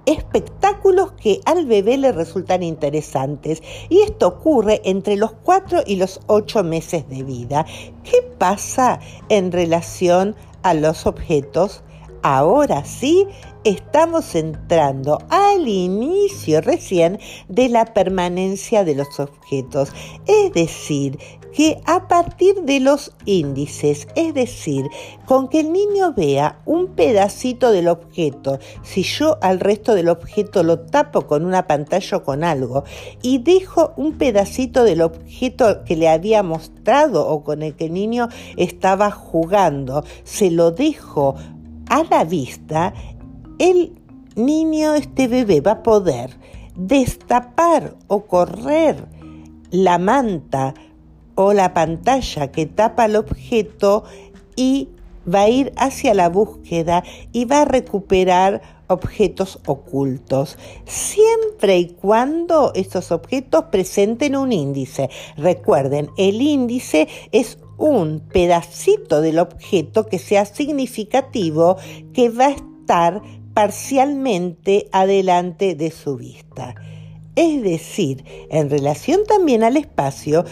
espectáculos 0.05 1.13
que 1.13 1.39
al 1.45 1.65
bebé 1.65 1.97
le 1.97 2.11
resultan 2.11 2.63
interesantes. 2.63 3.61
Y 3.89 4.01
esto 4.01 4.27
ocurre 4.27 4.81
entre 4.85 5.15
los 5.15 5.33
4 5.33 5.83
y 5.85 5.95
los 5.95 6.21
8 6.27 6.63
meses 6.63 7.07
de 7.09 7.23
vida. 7.23 7.65
¿Qué 8.03 8.21
pasa 8.37 8.99
en 9.29 9.51
relación 9.51 10.35
a 10.63 10.73
los 10.73 11.05
objetos? 11.05 11.83
Ahora 12.21 12.83
sí 12.85 13.27
estamos 13.63 14.33
entrando 14.33 15.19
al 15.29 15.67
inicio 15.67 16.61
recién 16.61 17.19
de 17.49 17.69
la 17.69 17.85
permanencia 17.93 18.83
de 18.83 18.95
los 18.95 19.19
objetos, 19.19 19.89
es 20.25 20.51
decir, 20.53 21.19
que 21.55 21.81
a 21.85 22.09
partir 22.09 22.63
de 22.63 22.81
los 22.81 23.13
índices, 23.23 24.09
es 24.15 24.33
decir, 24.33 24.87
con 25.25 25.47
que 25.47 25.61
el 25.61 25.71
niño 25.71 26.13
vea 26.13 26.59
un 26.65 26.87
pedacito 26.87 27.71
del 27.71 27.87
objeto, 27.87 28.59
si 28.83 29.03
yo 29.03 29.37
al 29.41 29.61
resto 29.61 29.95
del 29.95 30.09
objeto 30.09 30.63
lo 30.63 30.79
tapo 30.81 31.21
con 31.27 31.45
una 31.45 31.65
pantalla 31.65 32.17
o 32.17 32.23
con 32.23 32.43
algo 32.43 32.83
y 33.21 33.37
dejo 33.37 33.93
un 33.95 34.17
pedacito 34.17 34.83
del 34.83 35.01
objeto 35.01 35.85
que 35.85 35.95
le 35.95 36.09
había 36.09 36.43
mostrado 36.43 37.25
o 37.25 37.45
con 37.45 37.63
el 37.63 37.73
que 37.77 37.85
el 37.85 37.93
niño 37.93 38.27
estaba 38.57 39.09
jugando, 39.09 40.03
se 40.25 40.51
lo 40.51 40.71
dejo 40.71 41.35
a 41.89 42.03
la 42.03 42.25
vista, 42.25 42.93
el 43.59 43.93
niño, 44.35 44.93
este 44.93 45.29
bebé, 45.29 45.61
va 45.61 45.71
a 45.71 45.83
poder 45.83 46.31
destapar 46.75 47.95
o 48.07 48.25
correr 48.25 49.07
la 49.71 49.97
manta 49.97 50.73
o 51.35 51.53
la 51.53 51.73
pantalla 51.73 52.51
que 52.51 52.65
tapa 52.65 53.05
el 53.05 53.15
objeto 53.15 54.03
y 54.55 54.89
va 55.31 55.41
a 55.41 55.49
ir 55.49 55.73
hacia 55.77 56.13
la 56.13 56.29
búsqueda 56.29 57.03
y 57.31 57.45
va 57.45 57.61
a 57.61 57.65
recuperar 57.65 58.61
objetos 58.87 59.59
ocultos, 59.65 60.57
siempre 60.85 61.77
y 61.77 61.87
cuando 61.87 62.71
estos 62.75 63.11
objetos 63.11 63.65
presenten 63.71 64.35
un 64.35 64.51
índice. 64.51 65.09
Recuerden, 65.37 66.09
el 66.17 66.41
índice 66.41 67.07
es 67.31 67.57
un 67.77 68.19
pedacito 68.19 69.21
del 69.21 69.39
objeto 69.39 70.05
que 70.05 70.19
sea 70.19 70.45
significativo 70.45 71.77
que 72.13 72.29
va 72.29 72.47
a 72.47 72.51
estar 72.51 73.21
parcialmente 73.53 74.87
adelante 74.91 75.75
de 75.75 75.91
su 75.91 76.17
vista. 76.17 76.75
Es 77.35 77.61
decir, 77.63 78.23
en 78.49 78.69
relación 78.69 79.21
también 79.27 79.63
al 79.63 79.75
espacio, 79.75 80.45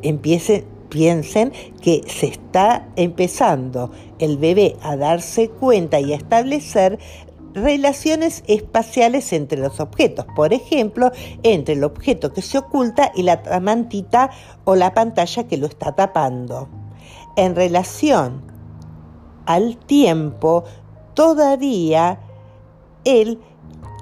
piensen 0.00 1.52
que 1.80 2.02
se 2.06 2.26
está 2.26 2.88
empezando 2.96 3.90
el 4.18 4.38
bebé 4.38 4.76
a 4.82 4.96
darse 4.96 5.48
cuenta 5.48 6.00
y 6.00 6.12
a 6.12 6.16
establecer 6.16 6.98
relaciones 7.54 8.44
espaciales 8.46 9.32
entre 9.32 9.58
los 9.58 9.80
objetos, 9.80 10.26
por 10.36 10.52
ejemplo, 10.52 11.10
entre 11.42 11.74
el 11.74 11.84
objeto 11.84 12.32
que 12.32 12.42
se 12.42 12.58
oculta 12.58 13.10
y 13.14 13.22
la 13.22 13.40
mantita 13.60 14.30
o 14.64 14.76
la 14.76 14.94
pantalla 14.94 15.48
que 15.48 15.56
lo 15.56 15.66
está 15.66 15.94
tapando. 15.94 16.68
En 17.36 17.56
relación 17.56 18.42
al 19.46 19.76
tiempo, 19.76 20.64
todavía 21.14 22.20
él 23.04 23.40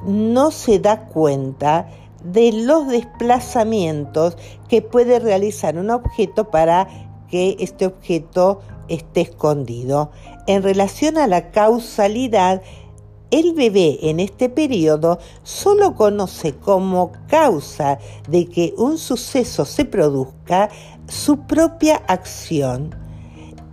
no 0.04 0.50
se 0.50 0.78
da 0.78 1.06
cuenta 1.06 1.88
de 2.24 2.52
los 2.52 2.88
desplazamientos 2.88 4.36
que 4.68 4.82
puede 4.82 5.18
realizar 5.18 5.78
un 5.78 5.90
objeto 5.90 6.50
para 6.50 6.88
que 7.30 7.56
este 7.60 7.86
objeto 7.86 8.60
esté 8.88 9.22
escondido. 9.22 10.10
En 10.46 10.62
relación 10.62 11.18
a 11.18 11.26
la 11.26 11.50
causalidad, 11.50 12.62
el 13.30 13.54
bebé 13.54 13.98
en 14.02 14.20
este 14.20 14.48
periodo 14.48 15.18
solo 15.42 15.94
conoce 15.94 16.54
como 16.54 17.12
causa 17.28 17.98
de 18.28 18.46
que 18.46 18.72
un 18.76 18.98
suceso 18.98 19.64
se 19.64 19.84
produzca 19.84 20.68
su 21.08 21.38
propia 21.40 21.96
acción. 22.06 22.94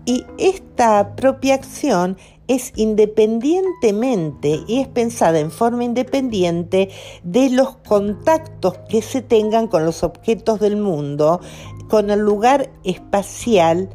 Y 0.05 0.25
esta 0.37 1.15
propia 1.15 1.53
acción 1.55 2.17
es 2.47 2.73
independientemente 2.75 4.59
y 4.67 4.79
es 4.79 4.87
pensada 4.87 5.39
en 5.39 5.51
forma 5.51 5.83
independiente 5.83 6.89
de 7.23 7.49
los 7.49 7.77
contactos 7.77 8.77
que 8.89 9.01
se 9.01 9.21
tengan 9.21 9.67
con 9.67 9.85
los 9.85 10.03
objetos 10.03 10.59
del 10.59 10.77
mundo, 10.77 11.39
con 11.89 12.09
el 12.09 12.19
lugar 12.19 12.71
espacial 12.83 13.89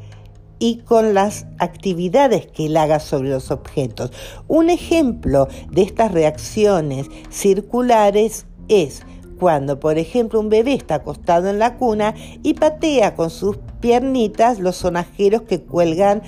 y 0.58 0.78
con 0.78 1.14
las 1.14 1.46
actividades 1.58 2.46
que 2.46 2.66
él 2.66 2.76
haga 2.76 3.00
sobre 3.00 3.30
los 3.30 3.50
objetos. 3.50 4.12
Un 4.48 4.70
ejemplo 4.70 5.48
de 5.70 5.82
estas 5.82 6.12
reacciones 6.12 7.06
circulares 7.30 8.46
es 8.68 9.02
cuando, 9.38 9.80
por 9.80 9.98
ejemplo, 9.98 10.40
un 10.40 10.48
bebé 10.48 10.74
está 10.74 10.96
acostado 10.96 11.48
en 11.48 11.58
la 11.58 11.76
cuna 11.76 12.14
y 12.42 12.54
patea 12.54 13.14
con 13.14 13.30
sus 13.30 13.56
piernitas 13.80 14.58
los 14.58 14.76
sonajeros 14.76 15.42
que 15.42 15.62
cuelgan 15.62 16.22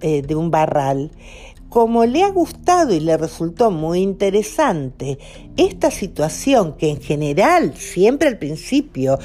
eh, 0.00 0.22
de 0.22 0.34
un 0.34 0.50
barral. 0.50 1.10
Como 1.68 2.06
le 2.06 2.22
ha 2.22 2.30
gustado 2.30 2.94
y 2.94 3.00
le 3.00 3.18
resultó 3.18 3.70
muy 3.70 4.00
interesante 4.00 5.18
esta 5.58 5.90
situación 5.90 6.76
que 6.78 6.90
en 6.90 7.00
general, 7.00 7.74
siempre 7.76 8.28
al 8.28 8.38
principio, 8.38 9.18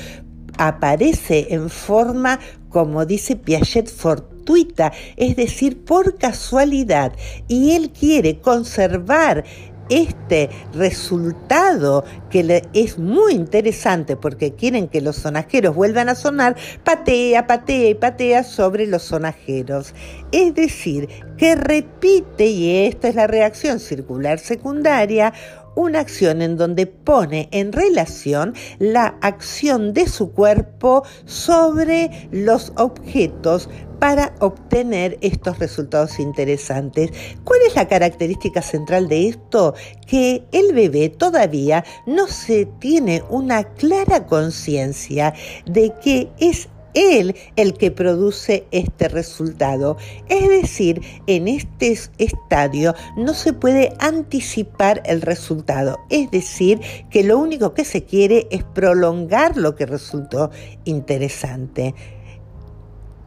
aparece 0.57 1.47
en 1.53 1.69
forma, 1.69 2.39
como 2.69 3.05
dice 3.05 3.35
Piaget, 3.37 3.89
fortuita, 3.89 4.91
es 5.15 5.35
decir, 5.35 5.85
por 5.85 6.17
casualidad, 6.17 7.13
y 7.47 7.71
él 7.71 7.91
quiere 7.91 8.39
conservar 8.39 9.45
este 9.89 10.49
resultado 10.73 12.03
que 12.29 12.63
es 12.73 12.97
muy 12.97 13.33
interesante 13.33 14.15
porque 14.15 14.53
quieren 14.53 14.87
que 14.87 15.01
los 15.01 15.17
sonajeros 15.17 15.75
vuelvan 15.75 16.09
a 16.09 16.15
sonar, 16.15 16.55
patea, 16.83 17.47
patea 17.47 17.89
y 17.89 17.95
patea 17.95 18.43
sobre 18.43 18.87
los 18.87 19.03
sonajeros. 19.03 19.93
Es 20.31 20.55
decir, 20.55 21.09
que 21.37 21.55
repite, 21.55 22.45
y 22.45 22.85
esta 22.85 23.07
es 23.07 23.15
la 23.15 23.27
reacción 23.27 23.79
circular 23.79 24.39
secundaria, 24.39 25.33
una 25.75 25.99
acción 25.99 26.41
en 26.41 26.57
donde 26.57 26.87
pone 26.87 27.49
en 27.51 27.71
relación 27.71 28.53
la 28.79 29.17
acción 29.21 29.93
de 29.93 30.07
su 30.07 30.31
cuerpo 30.31 31.03
sobre 31.25 32.27
los 32.31 32.73
objetos 32.77 33.69
para 33.99 34.35
obtener 34.39 35.17
estos 35.21 35.59
resultados 35.59 36.19
interesantes. 36.19 37.11
¿Cuál 37.45 37.61
es 37.65 37.75
la 37.75 37.87
característica 37.87 38.61
central 38.61 39.07
de 39.07 39.29
esto? 39.29 39.75
Que 40.05 40.43
el 40.51 40.73
bebé 40.73 41.07
todavía 41.07 41.85
no 42.05 42.27
se 42.27 42.65
tiene 42.65 43.23
una 43.29 43.63
clara 43.63 44.25
conciencia 44.25 45.33
de 45.65 45.93
que 46.03 46.29
es 46.37 46.67
él 46.93 47.35
el 47.55 47.73
que 47.73 47.91
produce 47.91 48.65
este 48.71 49.07
resultado. 49.07 49.97
Es 50.29 50.47
decir, 50.49 51.01
en 51.27 51.47
este 51.47 51.97
estadio 52.17 52.95
no 53.17 53.33
se 53.33 53.53
puede 53.53 53.93
anticipar 53.99 55.01
el 55.05 55.21
resultado. 55.21 55.99
Es 56.09 56.31
decir, 56.31 56.79
que 57.09 57.23
lo 57.23 57.37
único 57.37 57.73
que 57.73 57.85
se 57.85 58.03
quiere 58.03 58.47
es 58.51 58.63
prolongar 58.63 59.57
lo 59.57 59.75
que 59.75 59.85
resultó 59.85 60.51
interesante. 60.85 61.95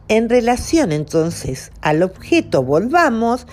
En 0.09 0.29
relación 0.29 0.93
entonces 0.93 1.71
al 1.81 2.01
objeto, 2.01 2.63
volvamos 2.63 3.45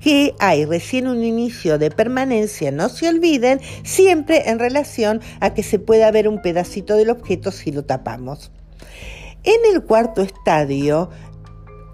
que 0.00 0.34
hay 0.38 0.66
recién 0.66 1.08
un 1.08 1.24
inicio 1.24 1.78
de 1.78 1.90
permanencia, 1.90 2.70
no 2.70 2.90
se 2.90 3.08
olviden, 3.08 3.58
siempre 3.84 4.50
en 4.50 4.58
relación 4.58 5.22
a 5.40 5.54
que 5.54 5.62
se 5.62 5.78
pueda 5.78 6.10
ver 6.10 6.28
un 6.28 6.42
pedacito 6.42 6.96
del 6.96 7.08
objeto 7.08 7.50
si 7.50 7.72
lo 7.72 7.86
tapamos. 7.86 8.52
En 9.44 9.60
el 9.74 9.82
cuarto 9.82 10.22
estadio, 10.22 11.10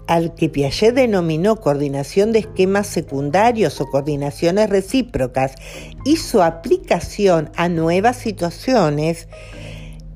al 0.07 0.35
que 0.35 0.47
Piaget 0.47 0.95
denominó 0.95 1.57
coordinación 1.57 2.31
de 2.31 2.39
esquemas 2.39 2.87
secundarios 2.87 3.81
o 3.81 3.87
coordinaciones 3.87 4.69
recíprocas 4.69 5.55
y 6.05 6.15
su 6.15 6.41
aplicación 6.41 7.51
a 7.57 7.67
nuevas 7.67 8.15
situaciones, 8.15 9.27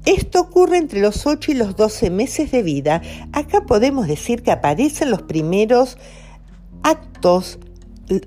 esto 0.05 0.39
ocurre 0.39 0.77
entre 0.77 1.01
los 1.01 1.25
8 1.25 1.51
y 1.51 1.55
los 1.55 1.75
12 1.75 2.09
meses 2.09 2.51
de 2.51 2.63
vida. 2.63 3.01
Acá 3.33 3.65
podemos 3.65 4.07
decir 4.07 4.41
que 4.41 4.51
aparecen 4.51 5.11
los 5.11 5.23
primeros 5.23 5.97
actos 6.83 7.59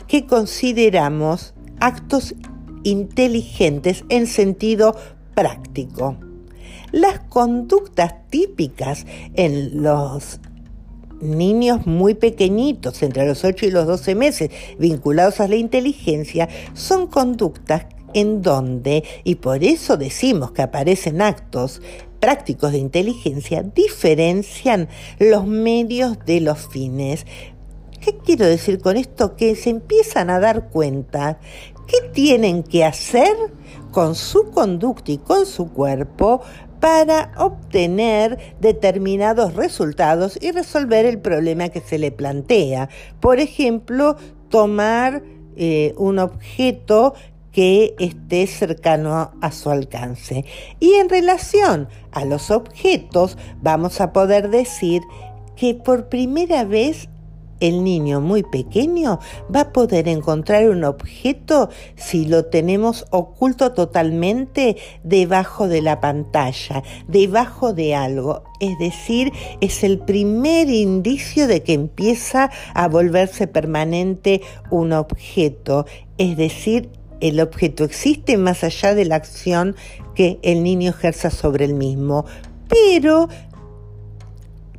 que 0.07 0.27
consideramos 0.27 1.55
actos 1.81 2.35
inteligentes 2.83 4.05
en 4.11 4.27
sentido 4.27 4.97
práctico. 5.35 6.28
Las 6.93 7.21
conductas 7.21 8.15
típicas 8.31 9.07
en 9.35 9.83
los 9.83 10.41
niños 11.21 11.87
muy 11.87 12.15
pequeñitos, 12.15 13.03
entre 13.03 13.27
los 13.27 13.45
8 13.45 13.67
y 13.67 13.71
los 13.71 13.87
12 13.87 14.15
meses, 14.15 14.51
vinculados 14.79 15.41
a 15.41 15.49
la 15.49 15.57
inteligencia, 15.57 16.49
son 16.75 17.07
conductas 17.09 17.87
en 18.15 18.43
donde, 18.43 19.05
y 19.25 19.37
por 19.37 19.65
eso 19.65 19.97
decimos 19.97 20.53
que 20.53 20.63
aparecen 20.63 21.21
actos 21.21 21.83
prácticos 22.21 22.73
de 22.73 22.79
inteligencia, 22.79 23.63
diferencian 23.63 24.89
los 25.19 25.47
medios 25.47 26.19
de 26.25 26.41
los 26.41 26.69
fines. 26.69 27.27
¿Qué 28.01 28.17
quiero 28.17 28.47
decir 28.47 28.81
con 28.81 28.97
esto? 28.97 29.37
Que 29.37 29.55
se 29.55 29.71
empiezan 29.71 30.31
a 30.31 30.41
dar 30.41 30.71
cuenta 30.71 31.39
qué 31.87 32.09
tienen 32.13 32.63
que 32.63 32.85
hacer 32.85 33.35
con 33.91 34.15
su 34.15 34.51
conducta 34.51 35.13
y 35.13 35.19
con 35.19 35.47
su 35.47 35.73
cuerpo 35.73 36.43
para 36.81 37.33
obtener 37.37 38.39
determinados 38.61 39.55
resultados 39.55 40.39
y 40.41 40.53
resolver 40.53 41.07
el 41.07 41.19
problema 41.19 41.69
que 41.69 41.81
se 41.81 41.99
le 41.99 42.11
plantea. 42.11 42.89
Por 43.21 43.41
ejemplo, 43.41 44.17
tomar 44.49 45.23
eh, 45.57 45.95
un 45.97 46.19
objeto 46.19 47.15
que 47.53 47.97
esté 47.99 48.47
cercano 48.47 49.33
a 49.41 49.53
su 49.53 49.71
alcance. 49.71 50.45
Y 50.79 50.95
en 50.95 51.09
relación 51.09 51.89
a 52.13 52.25
los 52.25 52.51
objetos, 52.51 53.37
vamos 53.61 54.01
a 54.01 54.13
poder 54.13 54.51
decir 54.51 55.03
que 55.57 55.75
por 55.75 56.09
primera 56.09 56.65
vez 56.65 57.09
el 57.61 57.85
niño 57.85 58.21
muy 58.21 58.43
pequeño 58.43 59.21
va 59.55 59.61
a 59.61 59.73
poder 59.73 60.09
encontrar 60.09 60.69
un 60.69 60.85
objeto 60.85 61.71
si 61.97 62.27
lo 62.27 62.47
tenemos 62.47 63.07
oculto 63.11 63.73
totalmente 63.73 64.77
debajo 65.03 65.69
de 65.69 65.83
la 65.83 66.01
pantalla, 66.01 66.83
debajo 67.07 67.73
de 67.73 67.95
algo. 67.95 68.45
Es 68.61 68.79
decir, 68.79 69.33
es 69.61 69.85
el 69.85 69.99
primer 69.99 70.69
indicio 70.69 71.47
de 71.47 71.63
que 71.63 71.75
empieza 71.75 72.51
a 72.75 72.89
volverse 72.89 73.47
permanente 73.47 74.41
un 74.71 74.93
objeto. 74.93 75.87
Es 76.19 76.37
decir, 76.37 76.91
el 77.21 77.41
objeto 77.41 77.85
existe 77.85 78.37
más 78.37 78.63
allá 78.65 78.95
de 78.95 79.05
la 79.05 79.17
acción 79.17 79.77
que 80.15 80.39
el 80.43 80.63
niño 80.63 80.91
ejerza 80.91 81.31
sobre 81.31 81.65
el 81.65 81.75
mismo. 81.75 82.25
Pero 82.69 83.29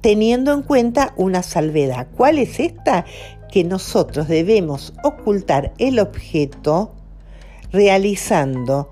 teniendo 0.01 0.53
en 0.53 0.61
cuenta 0.61 1.13
una 1.17 1.43
salvedad. 1.43 2.07
¿Cuál 2.15 2.39
es 2.39 2.59
esta? 2.59 3.05
Que 3.51 3.63
nosotros 3.63 4.27
debemos 4.27 4.93
ocultar 5.03 5.73
el 5.77 5.99
objeto 5.99 6.93
realizando 7.71 8.89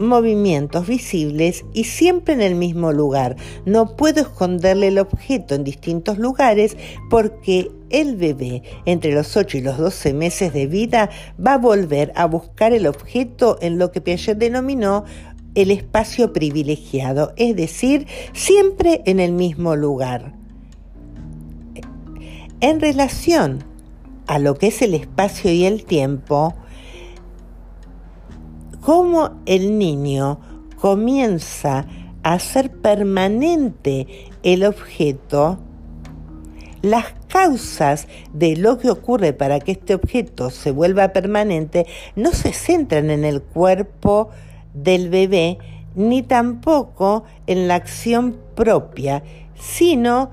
movimientos 0.00 0.86
visibles 0.86 1.64
y 1.74 1.84
siempre 1.84 2.34
en 2.34 2.40
el 2.40 2.54
mismo 2.54 2.92
lugar. 2.92 3.36
No 3.66 3.96
puedo 3.96 4.22
esconderle 4.22 4.88
el 4.88 4.98
objeto 4.98 5.54
en 5.54 5.62
distintos 5.62 6.18
lugares 6.18 6.76
porque 7.10 7.70
el 7.90 8.16
bebé 8.16 8.62
entre 8.86 9.12
los 9.12 9.36
8 9.36 9.58
y 9.58 9.60
los 9.60 9.76
12 9.76 10.14
meses 10.14 10.52
de 10.52 10.66
vida 10.66 11.10
va 11.44 11.54
a 11.54 11.58
volver 11.58 12.12
a 12.16 12.24
buscar 12.24 12.72
el 12.72 12.86
objeto 12.86 13.58
en 13.60 13.78
lo 13.78 13.92
que 13.92 14.00
Piaget 14.00 14.38
denominó 14.38 15.04
el 15.54 15.70
espacio 15.70 16.32
privilegiado, 16.32 17.32
es 17.36 17.56
decir, 17.56 18.06
siempre 18.32 19.02
en 19.06 19.20
el 19.20 19.32
mismo 19.32 19.76
lugar. 19.76 20.34
En 22.60 22.80
relación 22.80 23.64
a 24.26 24.38
lo 24.38 24.54
que 24.54 24.68
es 24.68 24.82
el 24.82 24.94
espacio 24.94 25.50
y 25.50 25.64
el 25.64 25.84
tiempo, 25.84 26.54
cómo 28.80 29.40
el 29.46 29.78
niño 29.78 30.40
comienza 30.80 31.86
a 32.22 32.34
hacer 32.34 32.70
permanente 32.70 34.06
el 34.42 34.64
objeto, 34.64 35.58
las 36.82 37.06
causas 37.28 38.08
de 38.32 38.56
lo 38.56 38.78
que 38.78 38.90
ocurre 38.90 39.32
para 39.32 39.60
que 39.60 39.72
este 39.72 39.94
objeto 39.94 40.50
se 40.50 40.70
vuelva 40.70 41.12
permanente 41.12 41.86
no 42.16 42.32
se 42.32 42.52
centran 42.52 43.10
en 43.10 43.24
el 43.24 43.42
cuerpo 43.42 44.30
del 44.74 45.10
bebé 45.10 45.58
ni 45.94 46.22
tampoco 46.22 47.24
en 47.46 47.68
la 47.68 47.74
acción 47.74 48.36
propia, 48.54 49.22
sino 49.54 50.30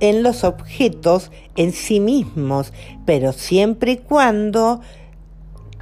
en 0.00 0.22
los 0.22 0.44
objetos 0.44 1.30
en 1.56 1.72
sí 1.72 2.00
mismos, 2.00 2.72
pero 3.04 3.32
siempre 3.32 3.92
y 3.92 3.96
cuando 3.98 4.80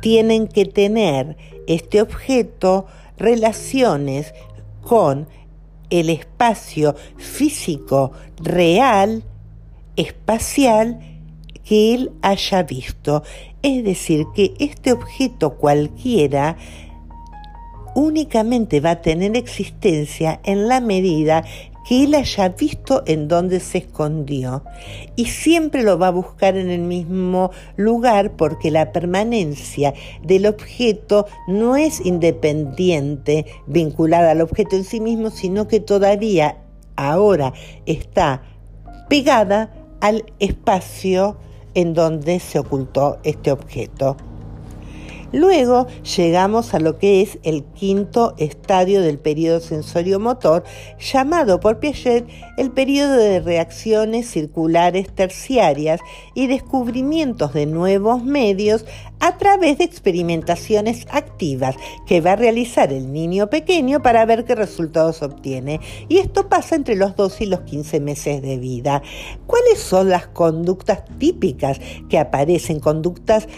tienen 0.01 0.47
que 0.47 0.65
tener 0.65 1.37
este 1.67 2.01
objeto 2.01 2.87
relaciones 3.19 4.35
con 4.83 5.29
el 5.91 6.11
espacio 6.11 6.95
físico 7.17 8.13
real, 8.39 9.25
espacial, 9.97 11.01
que 11.65 11.95
él 11.95 12.13
haya 12.23 12.63
visto. 12.63 13.23
Es 13.63 13.85
decir, 13.85 14.27
que 14.35 14.55
este 14.59 14.93
objeto 14.93 15.55
cualquiera 15.57 16.57
únicamente 17.97 18.81
va 18.81 18.91
a 18.91 19.03
tener 19.03 19.37
existencia 19.37 20.39
en 20.45 20.69
la 20.69 20.81
medida 20.81 21.45
que 21.89 22.05
él 22.05 22.15
haya 22.15 22.51
visto 22.51 23.03
en 23.07 23.27
dónde 23.27 23.59
se 23.59 23.79
escondió 23.79 24.65
y 25.17 25.27
siempre 25.27 25.83
lo 25.83 25.99
va 25.99 26.09
a 26.09 26.11
buscar 26.11 26.57
en 26.57 26.69
el 26.69 26.83
mismo 26.83 27.53
lugar 27.77 28.37
porque 28.37 28.71
la 28.71 28.93
permanencia 28.93 29.95
del 30.23 30.47
objeto 30.47 31.27
no 31.49 31.77
es 31.77 32.05
independiente 32.05 33.47
vinculada 33.67 34.33
al 34.33 34.43
objeto 34.43 34.77
en 34.77 34.85
sí 34.85 35.01
mismo, 35.01 35.31
sino 35.31 35.67
que 35.67 35.81
todavía 35.81 36.59
ahora 36.97 37.55
está 37.87 38.43
pegada 39.09 39.73
al 40.01 40.25
espacio 40.39 41.39
en 41.75 41.95
donde 41.95 42.41
se 42.41 42.59
ocultó 42.59 43.19
este 43.23 43.53
objeto. 43.53 44.19
Luego 45.33 45.87
llegamos 46.17 46.75
a 46.75 46.79
lo 46.79 46.99
que 46.99 47.23
es 47.23 47.39
el 47.43 47.65
quinto 47.65 48.35
estadio 48.39 49.01
del 49.01 49.19
periodo 49.19 49.61
sensorio-motor, 49.61 50.65
llamado 50.99 51.61
por 51.61 51.79
Piaget 51.79 52.27
el 52.57 52.71
periodo 52.71 53.17
de 53.17 53.41
reacciones 53.41 54.31
circulares 54.31 55.09
terciarias 55.15 56.01
y 56.35 56.47
descubrimientos 56.47 57.53
de 57.53 57.67
nuevos 57.67 58.25
medios 58.25 58.85
a 59.21 59.39
través 59.39 59.79
de 59.79 59.85
experimentaciones 59.85 61.07
activas 61.11 61.77
que 62.07 62.21
va 62.21 62.33
a 62.33 62.37
realizar 62.37 62.93
el 62.93 63.13
niño 63.13 63.49
pequeño 63.49 64.03
para 64.03 64.25
ver 64.27 64.45
qué 64.45 64.55
resultados 64.55 65.23
obtiene. 65.23 65.81
Y 66.09 66.19
esto 66.19 66.49
pasa 66.49 66.77
entre 66.77 66.97
los 66.97 67.17
12 67.17 67.45
y 67.45 67.47
los 67.49 67.61
15 67.61 68.01
meses 68.01 68.43
de 68.43 68.59
vida. 68.59 69.03
¿Cuáles 69.47 69.79
son 69.79 70.11
las 70.11 70.27
conductas 70.27 71.05
típicas 71.19 71.81
que 72.09 72.19
aparecen? 72.19 72.81
Conductas 72.81 73.49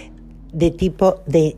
de 0.52 0.70
tipo 0.70 1.16
de 1.26 1.56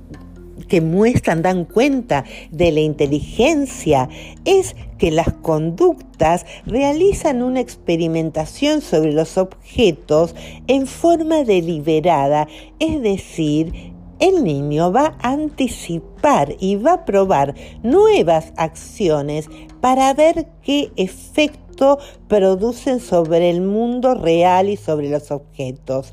que 0.68 0.80
muestran, 0.80 1.42
dan 1.42 1.64
cuenta 1.64 2.24
de 2.50 2.70
la 2.70 2.80
inteligencia, 2.80 4.08
es 4.44 4.76
que 4.98 5.10
las 5.10 5.32
conductas 5.32 6.46
realizan 6.64 7.42
una 7.42 7.60
experimentación 7.60 8.80
sobre 8.80 9.12
los 9.12 9.36
objetos 9.36 10.34
en 10.68 10.86
forma 10.86 11.42
deliberada, 11.44 12.46
es 12.78 13.02
decir, 13.02 13.92
el 14.20 14.44
niño 14.44 14.92
va 14.92 15.16
a 15.22 15.32
anticipar 15.32 16.54
y 16.60 16.76
va 16.76 16.92
a 16.92 17.04
probar 17.04 17.54
nuevas 17.82 18.52
acciones 18.56 19.48
para 19.80 20.12
ver 20.12 20.46
qué 20.62 20.92
efecto 20.96 21.98
producen 22.28 23.00
sobre 23.00 23.48
el 23.48 23.62
mundo 23.62 24.14
real 24.14 24.68
y 24.68 24.76
sobre 24.76 25.08
los 25.08 25.30
objetos. 25.30 26.12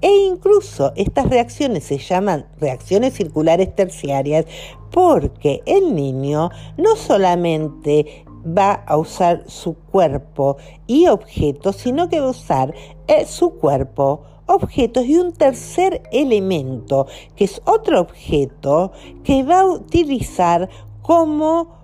E 0.00 0.10
incluso 0.26 0.92
estas 0.96 1.28
reacciones 1.28 1.84
se 1.84 1.98
llaman 1.98 2.46
reacciones 2.60 3.14
circulares 3.14 3.74
terciarias 3.74 4.46
porque 4.90 5.62
el 5.66 5.94
niño 5.94 6.50
no 6.76 6.96
solamente 6.96 8.24
va 8.46 8.72
a 8.72 8.96
usar 8.96 9.44
su 9.48 9.74
cuerpo 9.74 10.56
y 10.86 11.06
objetos, 11.08 11.76
sino 11.76 12.08
que 12.08 12.20
va 12.20 12.26
a 12.26 12.30
usar 12.30 12.74
eh, 13.08 13.24
su 13.26 13.54
cuerpo, 13.54 14.22
objetos 14.46 15.04
y 15.06 15.16
un 15.16 15.32
tercer 15.32 16.02
elemento, 16.12 17.06
que 17.34 17.44
es 17.44 17.60
otro 17.64 18.00
objeto 18.00 18.92
que 19.24 19.42
va 19.42 19.60
a 19.60 19.66
utilizar 19.66 20.68
como 21.02 21.74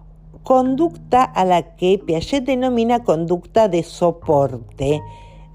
conducta 0.42 1.22
a 1.22 1.44
la 1.44 1.76
que 1.76 1.98
Piaget 2.04 2.44
denomina 2.44 3.04
conducta 3.04 3.68
de 3.68 3.82
soporte. 3.82 5.00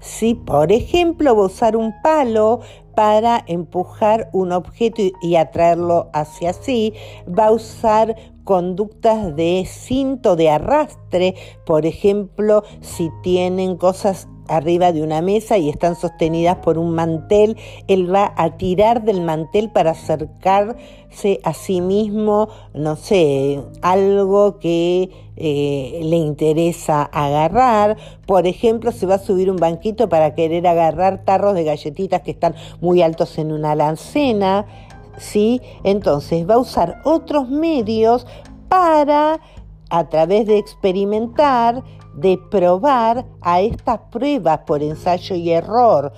Si, 0.00 0.34
por 0.34 0.72
ejemplo, 0.72 1.34
va 1.34 1.42
a 1.42 1.46
usar 1.46 1.76
un 1.76 1.94
palo 2.02 2.60
para 2.94 3.44
empujar 3.46 4.28
un 4.32 4.52
objeto 4.52 5.02
y 5.22 5.36
atraerlo 5.36 6.10
hacia 6.12 6.52
sí, 6.52 6.94
va 7.26 7.46
a 7.46 7.52
usar 7.52 8.16
conductas 8.44 9.36
de 9.36 9.64
cinto 9.68 10.34
de 10.34 10.50
arrastre, 10.50 11.34
por 11.66 11.86
ejemplo, 11.86 12.64
si 12.80 13.10
tienen 13.22 13.76
cosas 13.76 14.26
arriba 14.48 14.92
de 14.92 15.02
una 15.02 15.22
mesa 15.22 15.58
y 15.58 15.68
están 15.68 15.94
sostenidas 15.96 16.56
por 16.56 16.78
un 16.78 16.94
mantel, 16.94 17.56
él 17.86 18.12
va 18.12 18.32
a 18.36 18.56
tirar 18.56 19.04
del 19.04 19.20
mantel 19.20 19.70
para 19.70 19.92
acercarse 19.92 21.40
a 21.44 21.54
sí 21.54 21.80
mismo, 21.80 22.48
no 22.74 22.96
sé, 22.96 23.60
algo 23.82 24.58
que 24.58 25.10
eh, 25.36 26.00
le 26.02 26.16
interesa 26.16 27.02
agarrar. 27.02 27.96
Por 28.26 28.46
ejemplo, 28.46 28.92
se 28.92 29.06
va 29.06 29.16
a 29.16 29.18
subir 29.18 29.50
un 29.50 29.56
banquito 29.56 30.08
para 30.08 30.34
querer 30.34 30.66
agarrar 30.66 31.24
tarros 31.24 31.54
de 31.54 31.64
galletitas 31.64 32.22
que 32.22 32.32
están 32.32 32.54
muy 32.80 33.02
altos 33.02 33.38
en 33.38 33.52
una 33.52 33.74
lancena. 33.74 34.66
¿sí? 35.18 35.60
Entonces 35.84 36.48
va 36.48 36.54
a 36.54 36.58
usar 36.58 37.00
otros 37.04 37.48
medios 37.48 38.26
para, 38.68 39.40
a 39.90 40.08
través 40.08 40.46
de 40.46 40.58
experimentar, 40.58 41.82
de 42.20 42.38
probar 42.50 43.26
a 43.40 43.60
estas 43.60 44.00
pruebas 44.10 44.60
por 44.66 44.82
ensayo 44.82 45.36
y 45.36 45.50
error. 45.50 46.12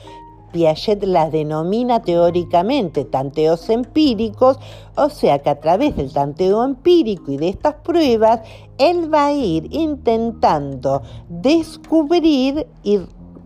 Piaget 0.53 1.05
las 1.05 1.31
denomina 1.31 2.03
teóricamente 2.03 3.05
tanteos 3.05 3.71
empíricos, 3.71 4.59
o 4.97 5.09
sea 5.09 5.39
que 5.39 5.51
a 5.51 5.61
través 5.61 5.97
del 5.97 6.13
tanteo 6.13 6.65
empírico 6.65 7.31
y 7.31 7.37
de 7.37 7.51
estas 7.51 7.75
pruebas, 7.75 8.41
él 8.79 9.13
va 9.13 9.27
a 9.27 9.33
ir 9.33 9.69
intentando 9.71 11.03
descubrir 11.29 12.67
y 12.83 12.99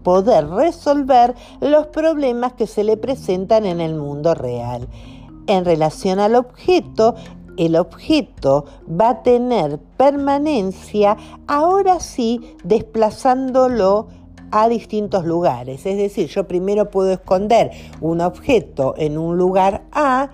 poder 0.03 0.49
resolver 0.49 1.35
los 1.61 1.89
problemas 1.89 2.53
que 2.55 2.67
se 2.67 2.85
le 2.85 2.97
presentan 2.97 3.67
en 3.67 3.81
el 3.81 3.95
mundo 3.97 4.35
real. 4.35 4.89
En 5.47 5.65
relación 5.65 6.21
al 6.21 6.37
objeto, 6.37 7.17
el 7.57 7.77
objeto 7.77 8.65
va 8.89 9.11
a 9.11 9.23
tener 9.23 9.79
permanencia, 9.97 11.17
ahora 11.47 12.01
sí 12.01 12.41
desplazándolo 12.65 14.09
a 14.51 14.69
distintos 14.69 15.25
lugares. 15.25 15.85
Es 15.85 15.97
decir, 15.97 16.29
yo 16.29 16.47
primero 16.47 16.91
puedo 16.91 17.13
esconder 17.13 17.73
un 18.01 18.21
objeto 18.21 18.95
en 18.97 19.19
un 19.19 19.37
lugar 19.37 19.83
A 19.93 20.31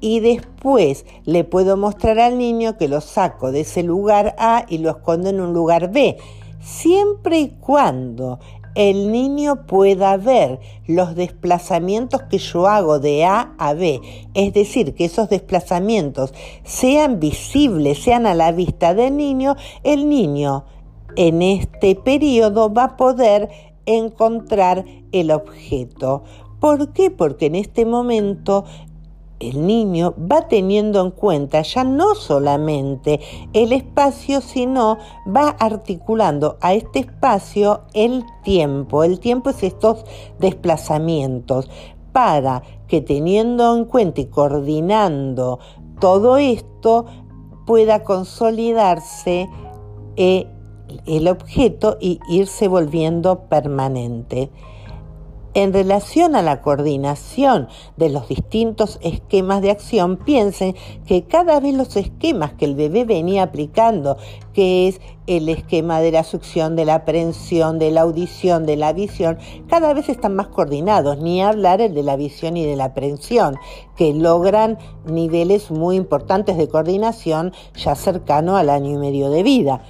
y 0.00 0.20
después 0.20 1.06
le 1.24 1.44
puedo 1.44 1.76
mostrar 1.76 2.18
al 2.20 2.38
niño 2.38 2.76
que 2.76 2.88
lo 2.88 3.00
saco 3.00 3.50
de 3.50 3.60
ese 3.60 3.82
lugar 3.82 4.34
A 4.38 4.64
y 4.68 4.78
lo 4.78 4.90
escondo 4.90 5.30
en 5.30 5.40
un 5.40 5.52
lugar 5.52 5.90
B. 5.90 6.18
Siempre 6.60 7.38
y 7.38 7.48
cuando 7.48 8.38
el 8.78 9.10
niño 9.10 9.66
pueda 9.66 10.16
ver 10.16 10.60
los 10.86 11.16
desplazamientos 11.16 12.22
que 12.30 12.38
yo 12.38 12.68
hago 12.68 13.00
de 13.00 13.24
A 13.24 13.52
a 13.58 13.74
B, 13.74 14.00
es 14.34 14.52
decir, 14.54 14.94
que 14.94 15.06
esos 15.06 15.28
desplazamientos 15.28 16.32
sean 16.62 17.18
visibles, 17.18 17.98
sean 17.98 18.24
a 18.24 18.34
la 18.34 18.52
vista 18.52 18.94
del 18.94 19.16
niño, 19.16 19.56
el 19.82 20.08
niño 20.08 20.64
en 21.16 21.42
este 21.42 21.96
periodo 21.96 22.72
va 22.72 22.84
a 22.84 22.96
poder 22.96 23.48
encontrar 23.84 24.84
el 25.10 25.32
objeto. 25.32 26.22
¿Por 26.60 26.92
qué? 26.92 27.10
Porque 27.10 27.46
en 27.46 27.56
este 27.56 27.84
momento 27.84 28.64
el 29.40 29.66
niño 29.66 30.14
va 30.18 30.48
teniendo 30.48 31.00
en 31.00 31.10
cuenta 31.10 31.62
ya 31.62 31.84
no 31.84 32.14
solamente 32.14 33.20
el 33.52 33.72
espacio, 33.72 34.40
sino 34.40 34.98
va 35.26 35.50
articulando 35.50 36.56
a 36.60 36.74
este 36.74 37.00
espacio 37.00 37.82
el 37.94 38.24
tiempo. 38.42 39.04
El 39.04 39.20
tiempo 39.20 39.50
es 39.50 39.62
estos 39.62 40.04
desplazamientos 40.38 41.70
para 42.12 42.62
que 42.88 43.00
teniendo 43.00 43.76
en 43.76 43.84
cuenta 43.84 44.20
y 44.20 44.26
coordinando 44.26 45.58
todo 46.00 46.36
esto 46.36 47.06
pueda 47.66 48.02
consolidarse 48.02 49.48
eh, 50.16 50.46
el 51.06 51.28
objeto 51.28 51.98
y 52.00 52.18
irse 52.28 52.66
volviendo 52.66 53.48
permanente. 53.48 54.50
En 55.54 55.72
relación 55.72 56.36
a 56.36 56.42
la 56.42 56.60
coordinación 56.60 57.68
de 57.96 58.10
los 58.10 58.28
distintos 58.28 58.98
esquemas 59.02 59.62
de 59.62 59.70
acción, 59.70 60.18
piensen 60.18 60.76
que 61.06 61.24
cada 61.24 61.58
vez 61.58 61.74
los 61.74 61.96
esquemas 61.96 62.52
que 62.52 62.66
el 62.66 62.74
bebé 62.74 63.06
venía 63.06 63.44
aplicando, 63.44 64.18
que 64.52 64.88
es 64.88 65.00
el 65.26 65.48
esquema 65.48 66.00
de 66.00 66.12
la 66.12 66.22
succión, 66.22 66.76
de 66.76 66.84
la 66.84 66.96
aprehensión, 66.96 67.78
de 67.78 67.90
la 67.90 68.02
audición, 68.02 68.66
de 68.66 68.76
la 68.76 68.92
visión, 68.92 69.38
cada 69.68 69.94
vez 69.94 70.10
están 70.10 70.36
más 70.36 70.48
coordinados, 70.48 71.18
ni 71.18 71.42
hablar 71.42 71.80
el 71.80 71.94
de 71.94 72.02
la 72.02 72.16
visión 72.16 72.56
y 72.56 72.66
de 72.66 72.76
la 72.76 72.84
aprehensión, 72.84 73.56
que 73.96 74.12
logran 74.12 74.78
niveles 75.06 75.70
muy 75.70 75.96
importantes 75.96 76.58
de 76.58 76.68
coordinación 76.68 77.52
ya 77.74 77.94
cercano 77.94 78.56
al 78.56 78.68
año 78.68 78.90
y 78.92 78.98
medio 78.98 79.30
de 79.30 79.42
vida. 79.42 79.82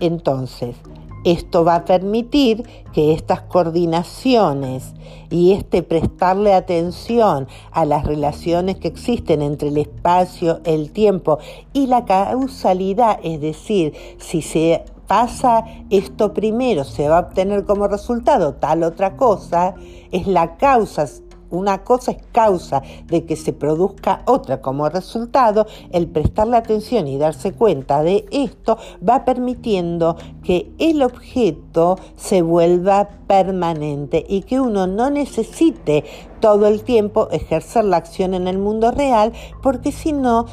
Entonces, 0.00 0.76
esto 1.24 1.64
va 1.64 1.76
a 1.76 1.84
permitir 1.84 2.64
que 2.92 3.12
estas 3.12 3.40
coordinaciones 3.42 4.94
y 5.30 5.52
este 5.52 5.82
prestarle 5.82 6.54
atención 6.54 7.48
a 7.72 7.84
las 7.84 8.04
relaciones 8.04 8.76
que 8.76 8.88
existen 8.88 9.42
entre 9.42 9.68
el 9.68 9.78
espacio, 9.78 10.60
el 10.64 10.92
tiempo 10.92 11.38
y 11.72 11.86
la 11.86 12.04
causalidad, 12.04 13.18
es 13.22 13.40
decir, 13.40 13.94
si 14.18 14.42
se 14.42 14.84
pasa 15.06 15.64
esto 15.90 16.32
primero, 16.32 16.84
se 16.84 17.08
va 17.08 17.18
a 17.18 17.20
obtener 17.20 17.64
como 17.64 17.88
resultado 17.88 18.54
tal 18.54 18.82
otra 18.82 19.16
cosa, 19.16 19.74
es 20.12 20.26
la 20.26 20.56
causa 20.56 21.06
una 21.50 21.84
cosa 21.84 22.12
es 22.12 22.18
causa 22.32 22.82
de 23.06 23.24
que 23.24 23.36
se 23.36 23.52
produzca 23.52 24.22
otra. 24.26 24.60
Como 24.60 24.88
resultado, 24.88 25.66
el 25.90 26.08
prestarle 26.08 26.56
atención 26.56 27.06
y 27.06 27.18
darse 27.18 27.52
cuenta 27.52 28.02
de 28.02 28.26
esto 28.30 28.78
va 29.06 29.24
permitiendo 29.24 30.16
que 30.42 30.70
el 30.78 31.02
objeto 31.02 31.98
se 32.16 32.42
vuelva 32.42 33.08
permanente 33.26 34.24
y 34.28 34.42
que 34.42 34.60
uno 34.60 34.86
no 34.86 35.10
necesite 35.10 36.04
todo 36.40 36.66
el 36.66 36.82
tiempo 36.82 37.28
ejercer 37.30 37.84
la 37.84 37.96
acción 37.96 38.34
en 38.34 38.48
el 38.48 38.58
mundo 38.58 38.90
real 38.90 39.32
porque 39.62 39.92
si 39.92 40.12
no 40.12 40.46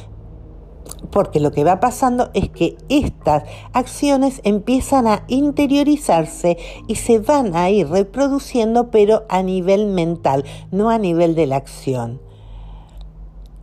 porque 1.12 1.40
lo 1.40 1.52
que 1.52 1.64
va 1.64 1.80
pasando 1.80 2.30
es 2.34 2.50
que 2.50 2.78
estas 2.90 3.44
acciones 3.74 4.42
empiezan 4.44 5.08
a 5.08 5.24
interiorizarse 5.28 6.58
y 6.88 6.96
se 6.96 7.20
van 7.20 7.56
a 7.56 7.70
ir 7.70 7.90
reproduciendo, 7.90 8.92
pero 8.92 9.26
a 9.30 9.44
nivel 9.44 9.88
mental, 9.88 10.46
no 10.72 10.90
a 10.90 10.98
nivel 10.98 11.36
de 11.36 11.48
la 11.48 11.58
acción. 11.58 12.22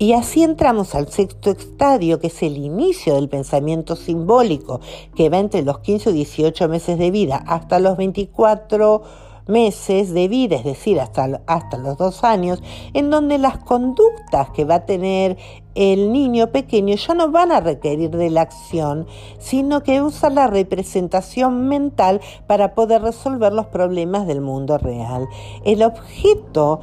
Y 0.01 0.13
así 0.13 0.45
entramos 0.45 0.95
al 0.95 1.09
sexto 1.09 1.51
estadio, 1.51 2.21
que 2.21 2.29
es 2.29 2.43
el 2.45 2.57
inicio 2.57 3.17
del 3.17 3.29
pensamiento 3.29 3.97
simbólico, 3.97 4.81
que 5.17 5.29
va 5.29 5.39
entre 5.39 5.63
los 5.63 5.81
15 5.81 6.11
y 6.11 6.13
18 6.13 6.69
meses 6.69 6.99
de 6.99 7.11
vida 7.11 7.43
hasta 7.49 7.81
los 7.81 7.97
24 7.97 9.03
meses 9.49 10.13
de 10.13 10.29
vida, 10.29 10.57
es 10.57 10.65
decir, 10.65 11.01
hasta, 11.01 11.41
hasta 11.47 11.79
los 11.79 11.97
dos 11.97 12.23
años, 12.23 12.63
en 12.95 13.11
donde 13.11 13.39
las 13.39 13.59
conductas 13.59 14.51
que 14.51 14.65
va 14.65 14.77
a 14.77 14.87
tener 14.87 15.37
el 15.75 16.13
niño 16.13 16.49
pequeño 16.49 16.95
ya 16.97 17.15
no 17.15 17.31
van 17.31 17.51
a 17.51 17.61
requerir 17.61 18.11
de 18.11 18.31
la 18.31 18.43
acción, 18.43 19.07
sino 19.39 19.83
que 19.83 20.03
usa 20.03 20.29
la 20.29 20.47
representación 20.47 21.67
mental 21.69 22.21
para 22.47 22.75
poder 22.75 23.03
resolver 23.03 23.53
los 23.53 23.67
problemas 23.67 24.27
del 24.27 24.41
mundo 24.41 24.77
real. 24.77 25.27
El 25.65 25.83
objeto, 25.83 26.81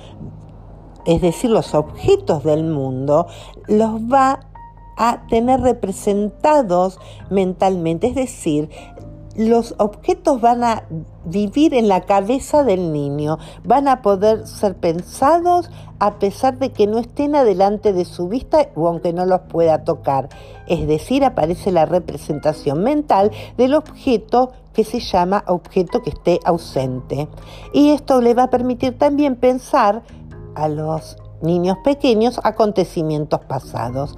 es 1.05 1.21
decir, 1.21 1.51
los 1.51 1.75
objetos 1.75 2.43
del 2.43 2.63
mundo, 2.63 3.27
los 3.67 4.01
va 4.01 4.39
a 4.97 5.27
tener 5.27 5.59
representados 5.61 6.99
mentalmente, 7.29 8.07
es 8.07 8.15
decir, 8.15 8.69
los 9.35 9.75
objetos 9.77 10.39
van 10.39 10.63
a 10.63 10.83
vivir 11.25 11.73
en 11.73 11.87
la 11.87 12.01
cabeza 12.01 12.63
del 12.63 12.93
niño, 12.93 13.37
van 13.63 13.87
a 13.87 14.01
poder 14.01 14.47
ser 14.47 14.75
pensados 14.75 15.69
a 15.99 16.19
pesar 16.19 16.57
de 16.57 16.71
que 16.71 16.87
no 16.87 16.99
estén 16.99 17.35
adelante 17.35 17.93
de 17.93 18.05
su 18.05 18.27
vista 18.27 18.69
o 18.75 18.87
aunque 18.87 19.13
no 19.13 19.25
los 19.25 19.41
pueda 19.41 19.83
tocar. 19.83 20.29
Es 20.67 20.87
decir, 20.87 21.23
aparece 21.23 21.71
la 21.71 21.85
representación 21.85 22.83
mental 22.83 23.31
del 23.57 23.73
objeto 23.73 24.51
que 24.73 24.83
se 24.83 24.99
llama 24.99 25.43
objeto 25.47 26.01
que 26.01 26.09
esté 26.09 26.39
ausente. 26.45 27.27
Y 27.73 27.91
esto 27.91 28.21
le 28.21 28.33
va 28.33 28.43
a 28.43 28.49
permitir 28.49 28.97
también 28.97 29.35
pensar 29.35 30.03
a 30.55 30.67
los 30.67 31.17
niños 31.41 31.77
pequeños 31.83 32.39
acontecimientos 32.43 33.41
pasados. 33.41 34.15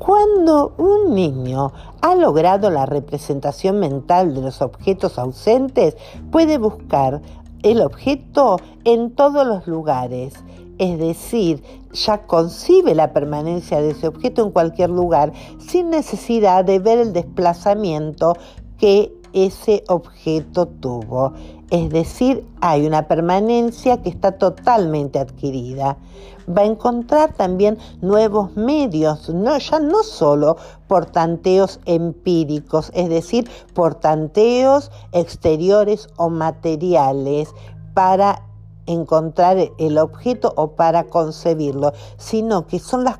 Cuando 0.00 0.72
un 0.78 1.14
niño 1.14 1.74
ha 2.00 2.14
logrado 2.14 2.70
la 2.70 2.86
representación 2.86 3.78
mental 3.80 4.34
de 4.34 4.40
los 4.40 4.62
objetos 4.62 5.18
ausentes, 5.18 5.94
puede 6.32 6.56
buscar 6.56 7.20
el 7.62 7.82
objeto 7.82 8.56
en 8.84 9.10
todos 9.10 9.46
los 9.46 9.66
lugares. 9.66 10.32
Es 10.78 10.98
decir, 10.98 11.62
ya 11.92 12.26
concibe 12.26 12.94
la 12.94 13.12
permanencia 13.12 13.82
de 13.82 13.90
ese 13.90 14.08
objeto 14.08 14.42
en 14.42 14.52
cualquier 14.52 14.88
lugar 14.88 15.34
sin 15.58 15.90
necesidad 15.90 16.64
de 16.64 16.78
ver 16.78 16.98
el 16.98 17.12
desplazamiento 17.12 18.38
que 18.78 19.12
ese 19.32 19.84
objeto 19.88 20.66
tuvo. 20.66 21.32
Es 21.70 21.90
decir, 21.90 22.44
hay 22.60 22.86
una 22.86 23.06
permanencia 23.06 24.02
que 24.02 24.08
está 24.08 24.32
totalmente 24.32 25.18
adquirida 25.18 25.96
va 26.50 26.62
a 26.62 26.66
encontrar 26.66 27.32
también 27.34 27.78
nuevos 28.00 28.56
medios, 28.56 29.28
no, 29.30 29.58
ya 29.58 29.78
no 29.78 30.02
solo 30.02 30.56
por 30.88 31.06
tanteos 31.06 31.80
empíricos, 31.84 32.90
es 32.94 33.08
decir, 33.08 33.48
por 33.74 33.94
tanteos 33.94 34.90
exteriores 35.12 36.08
o 36.16 36.28
materiales 36.28 37.50
para 37.94 38.42
encontrar 38.86 39.56
el 39.78 39.98
objeto 39.98 40.52
o 40.56 40.72
para 40.72 41.04
concebirlo, 41.04 41.92
sino 42.16 42.66
que 42.66 42.78
son 42.78 43.04
las, 43.04 43.18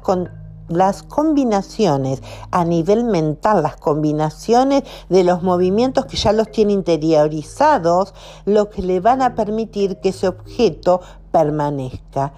las 0.70 1.02
combinaciones 1.02 2.22
a 2.50 2.64
nivel 2.64 3.04
mental, 3.04 3.62
las 3.62 3.76
combinaciones 3.76 4.84
de 5.08 5.24
los 5.24 5.42
movimientos 5.42 6.06
que 6.06 6.16
ya 6.16 6.32
los 6.32 6.50
tiene 6.50 6.72
interiorizados, 6.72 8.14
lo 8.46 8.70
que 8.70 8.82
le 8.82 9.00
van 9.00 9.20
a 9.20 9.34
permitir 9.34 9.98
que 9.98 10.10
ese 10.10 10.28
objeto 10.28 11.00
permanezca. 11.32 12.32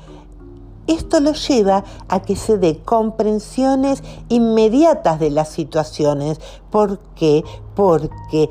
Esto 0.87 1.21
lo 1.21 1.33
lleva 1.33 1.85
a 2.09 2.23
que 2.23 2.35
se 2.35 2.59
dé 2.59 2.79
comprensiones 2.79 4.03
inmediatas 4.29 5.21
de 5.21 5.31
las 5.31 5.49
situaciones. 5.49 6.41
¿Por 6.71 6.99
qué? 7.15 7.45
Porque 7.77 8.51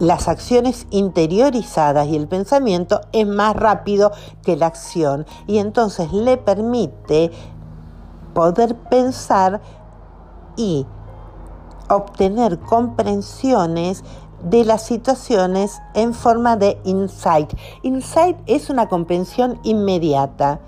las 0.00 0.28
acciones 0.28 0.86
interiorizadas 0.90 2.08
y 2.08 2.16
el 2.16 2.28
pensamiento 2.28 3.00
es 3.12 3.26
más 3.26 3.54
rápido 3.54 4.12
que 4.42 4.56
la 4.56 4.66
acción 4.66 5.26
y 5.46 5.58
entonces 5.58 6.12
le 6.12 6.36
permite 6.36 7.30
poder 8.38 8.76
pensar 8.76 9.60
y 10.56 10.86
obtener 11.88 12.60
comprensiones 12.60 14.04
de 14.44 14.64
las 14.64 14.86
situaciones 14.86 15.80
en 15.94 16.14
forma 16.14 16.56
de 16.56 16.80
insight. 16.84 17.52
Insight 17.82 18.36
es 18.46 18.70
una 18.70 18.88
comprensión 18.88 19.58
inmediata 19.64 20.60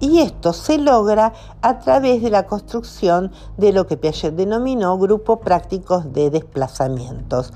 y 0.00 0.20
esto 0.20 0.54
se 0.54 0.78
logra 0.78 1.34
a 1.60 1.80
través 1.80 2.22
de 2.22 2.30
la 2.30 2.46
construcción 2.46 3.30
de 3.58 3.74
lo 3.74 3.86
que 3.86 3.98
Piaget 3.98 4.34
denominó 4.34 4.96
grupos 4.96 5.40
prácticos 5.40 6.14
de 6.14 6.30
desplazamientos. 6.30 7.52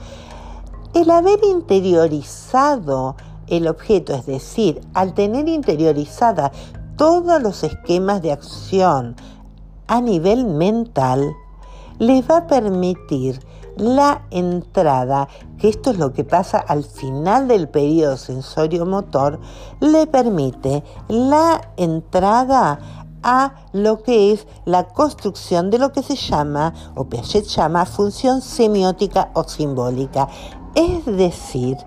El 0.93 1.11
haber 1.11 1.43
interiorizado 1.45 3.17
el 3.47 3.69
objeto, 3.69 4.15
es 4.15 4.27
decir, 4.27 4.83
al 4.93 5.15
tener 5.15 5.49
interiorizada 5.49 6.53
todos 7.01 7.41
los 7.41 7.65
esquemas 7.65 8.21
de 8.21 8.31
acción 8.31 9.17
a 9.87 10.03
nivel 10.03 10.45
mental, 10.45 11.35
le 11.99 12.21
va 12.21 12.37
a 12.37 12.47
permitir 12.47 13.41
la 13.79 14.27
entrada, 14.31 15.27
que 15.57 15.71
esto 15.71 15.93
es 15.93 15.99
lo 15.99 16.13
que 16.13 16.25
pasa 16.25 16.59
al 16.59 16.85
final 16.85 17.49
del 17.49 17.71
periodo 17.71 18.19
sensorio-motor, 18.19 19.41
le 19.81 20.07
permite 20.09 20.85
la 21.09 21.73
entrada 21.79 23.07
a 23.23 23.55
lo 23.73 24.03
que 24.03 24.33
es 24.33 24.47
la 24.67 24.87
construcción 24.89 25.71
de 25.71 25.79
lo 25.79 25.93
que 25.93 26.03
se 26.03 26.17
llama, 26.17 26.75
o 26.97 27.07
Piaget 27.07 27.47
llama, 27.47 27.87
función 27.87 28.43
semiótica 28.43 29.31
o 29.33 29.45
simbólica. 29.45 30.29
Es 30.75 31.07
decir, 31.07 31.79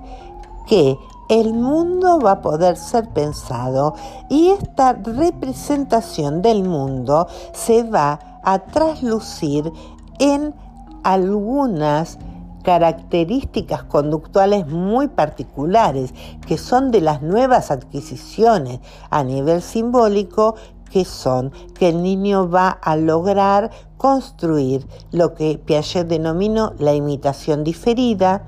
que 0.66 0.98
el 1.34 1.52
mundo 1.52 2.20
va 2.20 2.34
a 2.34 2.42
poder 2.42 2.78
ser 2.78 3.10
pensado 3.10 3.96
y 4.30 4.50
esta 4.50 4.94
representación 4.94 6.44
del 6.44 6.64
mundo 6.64 7.26
se 7.54 7.82
va 7.82 8.20
a 8.44 8.60
traslucir 8.60 9.72
en 10.20 10.54
algunas 11.02 12.20
características 12.62 13.84
conductuales 13.84 14.68
muy 14.68 15.08
particulares 15.08 16.14
que 16.46 16.60
son 16.60 16.92
de 16.92 17.02
las 17.02 17.24
nuevas 17.24 17.72
adquisiciones 17.72 18.80
a 19.10 19.24
nivel 19.24 19.64
simbólico 19.64 20.54
que 20.92 21.04
son 21.04 21.52
que 21.74 21.90
el 21.90 22.04
niño 22.04 22.48
va 22.48 22.70
a 22.70 22.96
lograr 22.96 23.72
construir 23.98 24.86
lo 25.12 25.34
que 25.34 25.58
Piaget 25.58 26.08
denominó 26.08 26.74
la 26.78 26.94
imitación 26.94 27.64
diferida, 27.64 28.44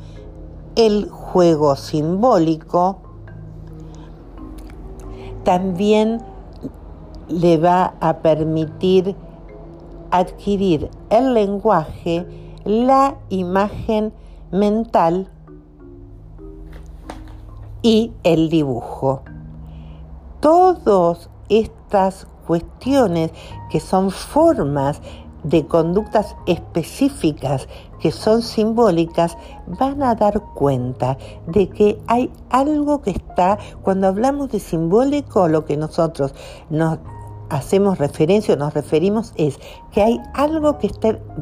el 0.76 1.10
juego 1.36 1.76
simbólico, 1.76 2.96
también 5.44 6.22
le 7.28 7.58
va 7.58 7.96
a 8.00 8.20
permitir 8.20 9.18
adquirir 10.12 10.90
el 11.10 11.34
lenguaje 11.34 12.26
la 12.64 13.18
imagen 13.28 14.14
mental 14.54 15.28
y 17.82 18.14
el 18.24 18.50
dibujo. 18.50 19.24
Todas 20.40 21.30
estas 21.50 22.28
cuestiones 22.48 23.32
que 23.70 23.82
son 23.82 24.10
formas 24.10 25.02
de 25.46 25.68
conductas 25.68 26.36
específicas 26.48 27.68
que 28.00 28.12
son 28.12 28.42
simbólicas, 28.42 29.38
van 29.68 30.02
a 30.04 30.16
dar 30.16 30.42
cuenta 30.54 31.18
de 31.48 31.70
que 31.70 32.00
hay 32.08 32.32
algo 32.50 33.02
que 33.02 33.12
está, 33.12 33.58
cuando 33.82 34.08
hablamos 34.08 34.52
de 34.52 34.60
simbólico, 34.60 35.48
lo 35.48 35.66
que 35.66 35.78
nosotros 35.78 36.34
nos 36.70 37.00
hacemos 37.50 38.00
referencia 38.00 38.56
o 38.56 38.58
nos 38.58 38.74
referimos 38.74 39.34
es 39.38 39.60
que 39.92 40.02
hay 40.02 40.20
algo 40.34 40.80
que 40.80 40.90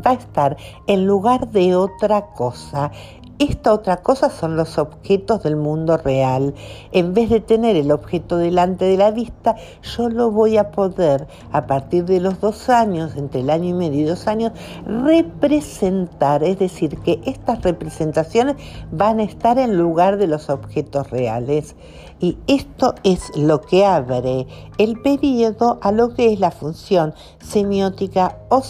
va 0.06 0.12
a 0.12 0.14
estar 0.14 0.58
en 0.88 1.06
lugar 1.08 1.50
de 1.52 1.76
otra 1.76 2.28
cosa. 2.34 2.92
Esta 3.40 3.74
otra 3.74 3.98
cosa 3.98 4.30
son 4.30 4.56
los 4.56 4.78
objetos 4.78 5.42
del 5.42 5.56
mundo 5.56 5.98
real. 5.98 6.54
En 6.92 7.16
vez 7.16 7.32
de 7.32 7.40
tener 7.40 7.76
el 7.76 7.92
objeto 7.92 8.38
delante 8.38 8.86
de 8.86 8.96
la 8.96 9.10
vista, 9.10 9.56
yo 9.82 10.10
lo 10.10 10.30
voy 10.30 10.58
a 10.58 10.70
poder, 10.70 11.28
a 11.52 11.66
partir 11.66 12.06
de 12.06 12.20
los 12.20 12.40
dos 12.40 12.70
años, 12.70 13.16
entre 13.16 13.42
el 13.42 13.50
año 13.50 13.70
y 13.70 13.74
medio 13.74 14.02
y 14.02 14.04
dos 14.04 14.28
años, 14.28 14.52
representar. 14.86 16.44
Es 16.44 16.60
decir, 16.60 17.00
que 17.00 17.22
estas 17.26 17.64
representaciones 17.64 18.56
van 18.92 19.20
a 19.20 19.24
estar 19.24 19.58
en 19.58 19.78
lugar 19.78 20.18
de 20.18 20.28
los 20.28 20.50
objetos 20.52 21.10
reales. 21.10 21.76
Y 22.20 22.38
esto 22.48 22.94
es 23.04 23.36
lo 23.36 23.62
que 23.62 23.84
abre 23.84 24.48
el 24.78 25.02
periodo 25.02 25.80
a 25.82 25.92
lo 25.92 26.14
que 26.14 26.32
es 26.32 26.40
la 26.40 26.52
función 26.52 27.14
semiótica 27.40 28.38
o, 28.50 28.64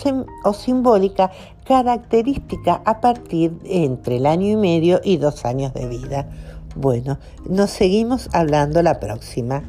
o 0.43 0.53
simbólica 0.53 1.31
característica 1.63 2.81
a 2.85 3.01
partir 3.01 3.51
de 3.59 3.85
entre 3.85 4.17
el 4.17 4.25
año 4.25 4.47
y 4.47 4.55
medio 4.55 5.01
y 5.03 5.17
dos 5.17 5.45
años 5.45 5.73
de 5.73 5.87
vida. 5.87 6.29
Bueno, 6.75 7.19
nos 7.47 7.69
seguimos 7.69 8.29
hablando 8.33 8.81
la 8.81 8.99
próxima. 8.99 9.63